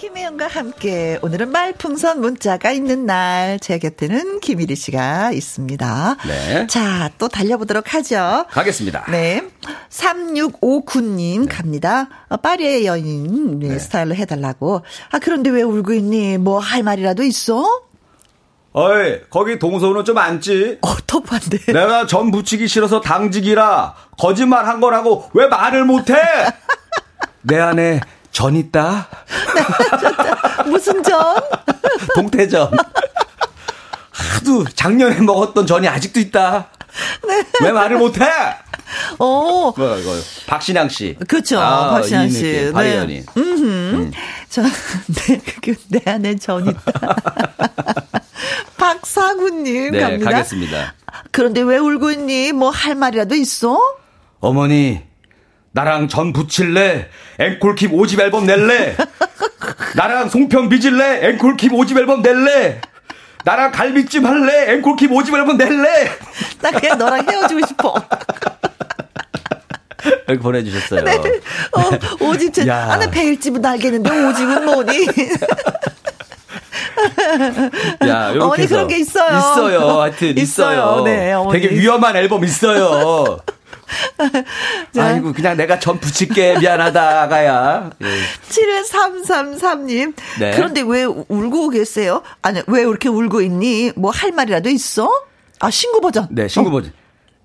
[0.00, 6.16] 김혜영과 함께 오늘은 말풍선 문자가 있는 날 제 곁에는 김일희 씨가 있습니다.
[6.26, 6.66] 네.
[6.68, 8.46] 자, 또 달려보도록 하죠.
[8.48, 9.04] 가겠습니다.
[9.10, 9.42] 네.
[9.90, 11.46] 3659님 네.
[11.54, 12.08] 갑니다.
[12.30, 13.78] 어, 파리의 여인 네, 네.
[13.78, 14.80] 스타일로 해달라고.
[15.10, 16.38] 아, 그런데 왜 울고 있니?
[16.38, 17.82] 뭐 할 말이라도 있어?
[18.72, 20.78] 어이, 거기 동서는 좀 앉지?
[20.80, 21.72] 어, 터프한데.
[21.72, 26.14] 내가 전 붙이기 싫어서 당직이라 거짓말 한 거라고 왜 말을 못해?
[27.42, 28.00] 내 안에
[28.32, 29.08] 전 있다?
[30.66, 31.36] 무슨 전?
[32.14, 32.70] 동태전.
[34.10, 36.68] 하도 작년에 먹었던 전이 아직도 있다.
[37.26, 37.44] 네.
[37.62, 38.24] 왜 말을 못해?
[39.18, 39.72] 오.
[39.72, 41.16] 뭐, 뭐, 박신양 씨.
[41.28, 41.60] 그렇죠.
[41.60, 42.42] 아, 박신양 씨.
[42.74, 43.24] 네.
[43.36, 44.10] 음.
[44.48, 44.62] 저,
[45.26, 47.16] 네, 그, 내 안에 전 있다.
[48.76, 50.30] 박사구님 네, 갑니다.
[50.30, 50.94] 가겠습니다.
[51.30, 52.52] 그런데 왜 울고 있니?
[52.52, 53.78] 뭐 할 말이라도 있어?
[54.40, 55.02] 어머니,
[55.72, 57.08] 나랑 전 붙일래?
[57.38, 58.96] 앵콜킵 5집 앨범 낼래?
[59.94, 61.20] 나랑 송편 빚을래?
[61.38, 62.80] 앵콜킵 5집 앨범 낼래?
[63.44, 64.76] 나랑 갈비찜 할래?
[64.76, 66.10] 앵콜킵 5집 앨범 낼래?
[66.60, 67.94] 나 그냥 너랑 헤어지고 싶어.
[70.26, 71.04] 이렇게 보내주셨어요.
[71.04, 71.14] 네.
[71.72, 72.88] 어, 오집, 야.
[72.92, 75.06] 아, 나 배일집은 알겠는데 오집은 뭐니?
[78.08, 79.38] 야, 어머니 그런 게 있어요.
[79.38, 80.00] 있어요.
[80.00, 80.42] 하여튼 있어요.
[80.42, 81.02] 있어요.
[81.04, 81.60] 네, 어머니.
[81.60, 83.38] 되게 위험한 앨범 있어요.
[84.98, 87.90] 아이고 그냥 내가 전 붙일게 미안하다 가야.
[88.02, 88.06] 예.
[88.48, 90.14] 7333님.
[90.38, 90.50] 네.
[90.52, 92.22] 그런데 왜 울고 계세요?
[92.42, 93.92] 아니 왜 이렇게 울고 있니?
[93.96, 95.10] 뭐 할 말이라도 있어?
[95.60, 96.28] 아 신구 버전.
[96.30, 96.72] 네 신구 어.
[96.72, 96.92] 버전.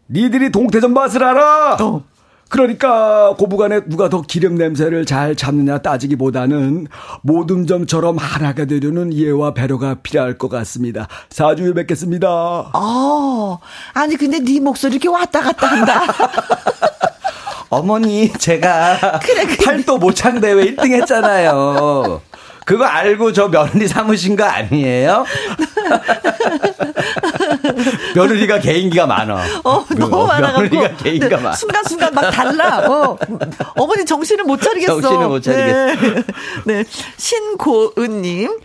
[0.10, 1.78] 니들이 동태전 맛을 알아?
[1.82, 2.04] 어.
[2.50, 6.88] 그러니까 고부간에 누가 더 기름 냄새를 잘 잡느냐 따지기보다는
[7.22, 11.08] 모둠점처럼 하나가 되려는 이해와 배려가 필요할 것 같습니다.
[11.30, 12.28] 사주에 뵙겠습니다.
[12.30, 13.60] 어,
[13.94, 16.02] 아니 근데 네 목소리 이렇게 왔다 갔다 한다.
[17.70, 19.58] 어머니 제가 그래, 그래.
[19.66, 22.22] 팔도 모창 대회 1등 했잖아요.
[22.64, 25.26] 그거 알고 저 며느리 삼으신 거 아니에요?
[28.16, 29.44] 며느리가 개인기가 많아.
[29.64, 30.62] 어, 너무 많아갖고.
[30.62, 31.54] 며느리가 개인기가 많아.
[31.56, 32.80] 순간순간 막 달라.
[32.88, 33.18] 어.
[33.76, 35.02] 어머니 정신을 못 차리겠어.
[35.02, 35.96] 정신을 못 차리겠어.
[35.96, 36.24] 네.
[36.66, 36.84] 네.
[37.18, 38.60] 신고은님.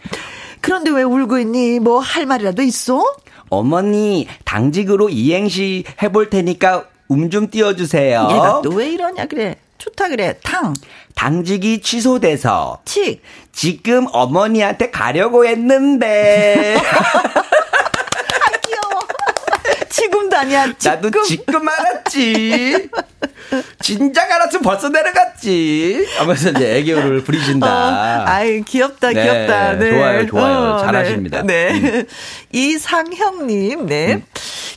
[0.60, 1.80] 그런데 왜 울고 있니?
[1.80, 3.02] 뭐 할 말이라도 있어?
[3.48, 8.28] 어머니, 당직으로 이행시 해볼 테니까 음 좀 띄워주세요.
[8.30, 9.56] 얘가 또 왜 이러냐, 그래.
[9.78, 10.36] 좋다 그래.
[10.44, 10.74] 탕.
[11.14, 12.78] 당직이 취소돼서.
[12.84, 13.22] 칙.
[13.52, 16.76] 지금 어머니한테 가려고 했는데.
[20.40, 20.72] 아, 아니야.
[20.78, 20.94] 지금.
[20.94, 22.88] 나도 지금 알았지.
[23.80, 26.06] 진작 알았으면 벌써 내려갔지.
[26.18, 27.66] 하면서 이제 애교를 부리신다.
[27.66, 29.72] 어, 아이, 귀엽다, 네, 귀엽다.
[29.74, 29.90] 네.
[29.90, 30.58] 좋아요, 좋아요.
[30.74, 31.42] 어, 잘하십니다.
[31.42, 31.72] 네.
[31.72, 31.90] 네.
[31.90, 32.06] 음.
[32.52, 34.14] 이상형님, 네.
[34.14, 34.22] 음.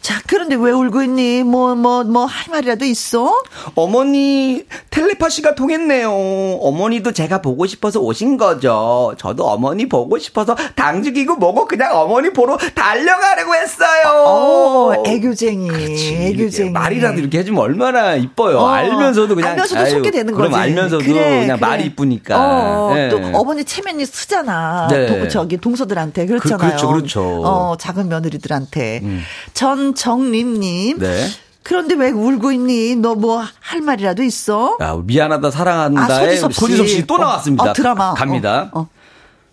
[0.02, 1.44] 자, 그런데 왜 울고 있니?
[1.44, 3.34] 뭐, 뭐, 뭐, 할 말이라도 있어?
[3.76, 6.12] 어머니, 텔레파시가 통했네요.
[6.12, 9.16] 어머니도 제가 보고 싶어서 오신 거죠.
[9.18, 14.26] 저도 어머니 보고 싶어서 당직이고 뭐고 그냥 어머니 보러 달려가려고 했어요.
[14.26, 15.70] 어, 애교쟁이.
[15.70, 16.16] 그렇지.
[16.16, 16.70] 애교쟁이.
[16.72, 18.58] 말이라도 이렇게 해주면 얼마나 이뻐요.
[18.58, 19.52] 어, 알면서도 그냥.
[19.52, 20.50] 알면서도 속게 되는 거지.
[20.50, 21.68] 그럼 알면서도 그래, 그냥 그래.
[21.70, 22.36] 말이 이쁘니까.
[22.38, 23.10] 어, 네.
[23.10, 24.90] 또 어머니 체면이 쓰잖아.
[24.92, 25.06] 네.
[25.08, 26.26] 도, 저기 동서들한테.
[26.26, 26.58] 그렇잖아요.
[26.58, 27.22] 그, 렇죠 그렇죠.
[27.64, 29.00] 어, 작은 며느리들한테.
[29.04, 29.24] 음.
[29.54, 31.00] 전 정림님.
[31.00, 31.28] 네.
[31.64, 32.96] 그런데 왜 울고 있니?
[32.98, 34.78] 너 뭐 할 말이라도 있어?
[34.82, 37.64] 야, 미안하다 사랑한다에 아, 소지섭 씨또 나왔습니다.
[37.72, 38.70] 어, 드라마 갑니다.
[38.74, 38.90] 어, 어.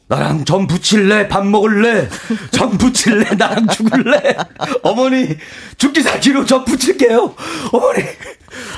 [0.09, 1.29] 나랑 전 붙일래?
[1.29, 2.09] 밥 먹을래?
[2.51, 3.37] 전 붙일래?
[3.39, 4.35] 나랑 죽을래?
[4.83, 5.29] 어머니,
[5.79, 7.33] 죽기 살기로 전 붙일게요.
[7.73, 8.03] 어머니,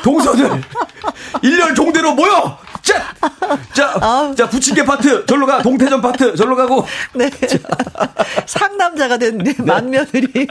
[0.04, 0.62] 동서들,
[1.42, 2.58] 일렬 종대로 모여!
[2.82, 3.14] 자!
[3.72, 4.34] 자, 아.
[4.36, 5.62] 자, 부침개 파트, 절로 가.
[5.62, 6.86] 동태전 파트, 절로 가고.
[7.14, 7.30] 네.
[8.46, 9.54] 상남자가 됐네, 네.
[9.58, 10.46] 만며느리.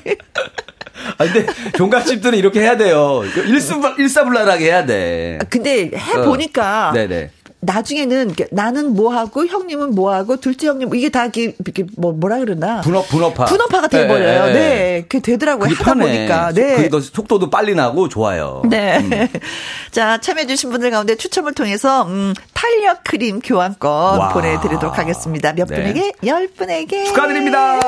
[1.18, 3.22] 아, 근데 종갓집들은 이렇게 해야 돼요.
[3.36, 5.40] 일수, 일사불란하게 해야 돼.
[5.42, 6.90] 아, 근데 해보니까.
[6.90, 6.94] 어.
[6.94, 7.32] 네네.
[7.64, 12.12] 나중에는 나는 뭐 하고 형님은 뭐 하고 둘째 형님 뭐 이게 다 이렇게, 이렇게 뭐
[12.12, 14.46] 뭐라 그러나 분업 분업화 분업화가 돼 버려요.
[14.48, 14.60] 네, 네.
[14.60, 15.02] 네.
[15.08, 15.70] 그게 되더라고요.
[15.70, 16.06] 하다 편해.
[16.06, 16.52] 보니까.
[16.54, 16.76] 네.
[16.76, 18.64] 그게 더 속도도 빨리 나고 좋아요.
[18.68, 18.98] 네.
[19.00, 19.28] 음.
[19.92, 24.30] 자, 참여해 주신 분들 가운데 추첨을 통해서 음, 탄력 크림 교환권 와.
[24.30, 25.54] 보내 드리도록 하겠습니다.
[25.54, 25.76] 몇 네.
[25.76, 26.14] 분에게?
[26.26, 27.06] 열 분에게.
[27.06, 27.80] 축하드립니다.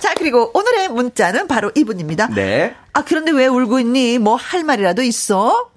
[0.00, 2.28] 자, 그리고 오늘의 문자는 바로 이분입니다.
[2.34, 2.74] 네.
[2.92, 4.18] 아, 그런데 왜 울고 있니?
[4.18, 5.70] 뭐 할 말이라도 있어?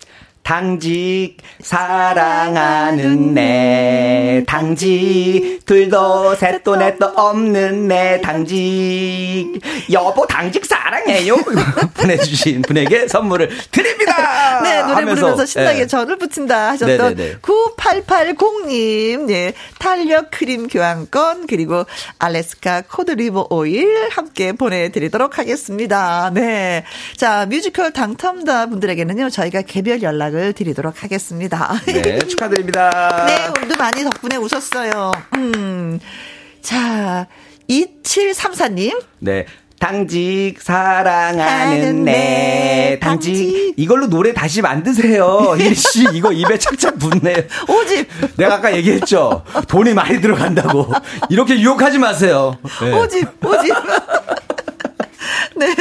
[0.51, 9.61] 당직 사랑하는 내 당직 둘도 셋도 넷도 없는 내 당직
[9.93, 11.37] 여보 당직 사랑해요
[11.95, 14.59] 보내주신 분에게 선물을 드립니다.
[14.61, 15.87] 네 노래 하면서, 부르면서 신나게 네.
[15.87, 17.37] 전을 붙인다 하셨던 네네네.
[17.37, 21.85] 9880님 네 탄력 크림 교환권 그리고
[22.19, 26.29] 알래스카 cod liver oil 함께 보내드리도록 하겠습니다.
[26.33, 31.73] 네자 뮤지컬 당첨자 분들에게는요 저희가 개별 연락 연락을 드리도록 하겠습니다.
[31.85, 33.25] 네, 축하드립니다.
[33.27, 35.11] 네, 오늘도 많이 덕분에 오셨어요.
[35.35, 35.99] 음.
[36.61, 37.27] 자,
[37.69, 39.01] 2734님.
[39.19, 39.45] 네.
[39.79, 43.31] 당직 사랑하는 내 당직.
[43.31, 45.55] 당직 이걸로 노래 다시 만드세요.
[45.57, 47.47] 일씨 이거 입에 착착 붙네.
[47.67, 48.07] 오집.
[48.37, 49.43] 내가 아까 얘기했죠.
[49.67, 50.91] 돈이 많이 들어간다고.
[51.29, 52.55] 이렇게 유혹하지 마세요.
[52.79, 52.93] 네.
[52.93, 53.73] 오집 오집.
[55.61, 55.75] 네.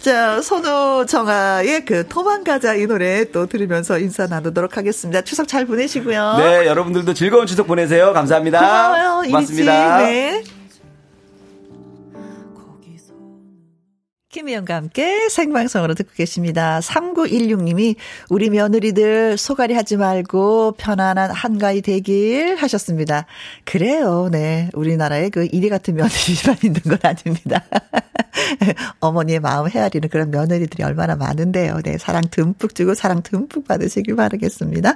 [0.00, 5.22] 자, 선우 정아의 그 도망가자 이 노래 또 들으면서 인사 나누도록 하겠습니다.
[5.22, 6.36] 추석 잘 보내시고요.
[6.36, 8.12] 네, 여러분들도 즐거운 추석 보내세요.
[8.12, 8.60] 감사합니다.
[8.60, 9.22] 고마워요.
[9.22, 9.98] 고맙습니다.
[9.98, 10.42] 네.
[14.32, 16.80] 김희영과 함께 생방송으로 듣고 계십니다.
[16.80, 17.96] 3916님이
[18.30, 23.26] 우리 며느리들 소갈이 하지 말고 편안한 한가위 되길 하셨습니다.
[23.66, 24.30] 그래요.
[24.32, 24.70] 네.
[24.72, 27.62] 우리나라에 그 이리 같은 며느리만 있는 건 아닙니다.
[29.00, 31.80] 어머니의 마음 헤아리는 그런 며느리들이 얼마나 많은데요.
[31.84, 31.98] 네.
[31.98, 34.94] 사랑 듬뿍 주고 사랑 듬뿍 받으시길 바라겠습니다.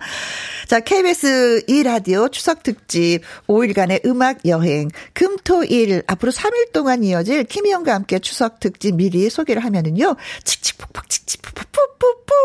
[0.66, 8.18] 자, KBS 2라디오 추석 특집 5일간의 음악 여행 금토일 앞으로 3일 동안 이어질 김희영과 함께
[8.18, 10.16] 추석 특집 미리 소개를 하면은요.
[10.44, 12.36] 칙칙폭폭 칙칙폭폭폭폭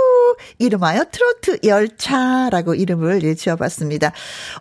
[0.60, 4.12] 이름하여 트로트 열차라고 이름을 예, 지어봤습니다.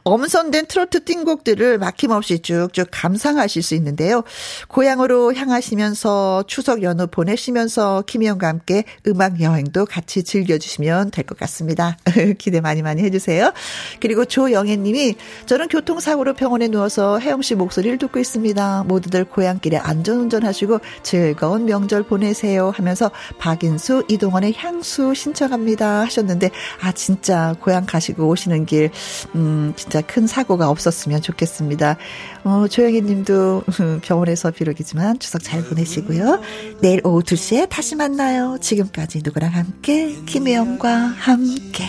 [0.04, 4.22] 엄선된 트로트 띵곡들을 막힘없이 쭉쭉 감상하실 수 있는데요.
[4.68, 6.09] 고향으로 향하시면서
[6.46, 11.96] 추석 연휴 보내시면서 김희영과 함께 음악 여행도 같이 즐겨주시면 될 것 같습니다.
[12.38, 13.52] 기대 많이 많이 해주세요.
[14.00, 15.14] 그리고 조영애 님이
[15.46, 18.84] 저는 교통사고로 병원에 누워서 혜영 씨 목소리를 듣고 있습니다.
[18.88, 26.50] 모두들 고향길에 안전운전 하시고 즐거운 명절 보내세요 하면서 박인수, 이동원의 향수 신청합니다 하셨는데
[26.80, 28.90] 아 진짜 고향 가시고 오시는 길
[29.34, 31.96] 음, 진짜 큰 사고가 없었으면 좋겠습니다.
[32.44, 33.64] 어, 조영희 님도
[34.02, 36.40] 병원에서 비록이지만 추석 잘 보내시 고요.
[36.80, 38.58] 내일 오후 2시에 다시 만나요.
[38.60, 41.84] 지금까지 누구랑 함께 김혜영과 함께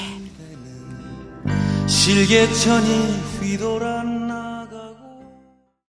[1.88, 2.88] 실개천이
[3.42, 4.51] 휘돌았네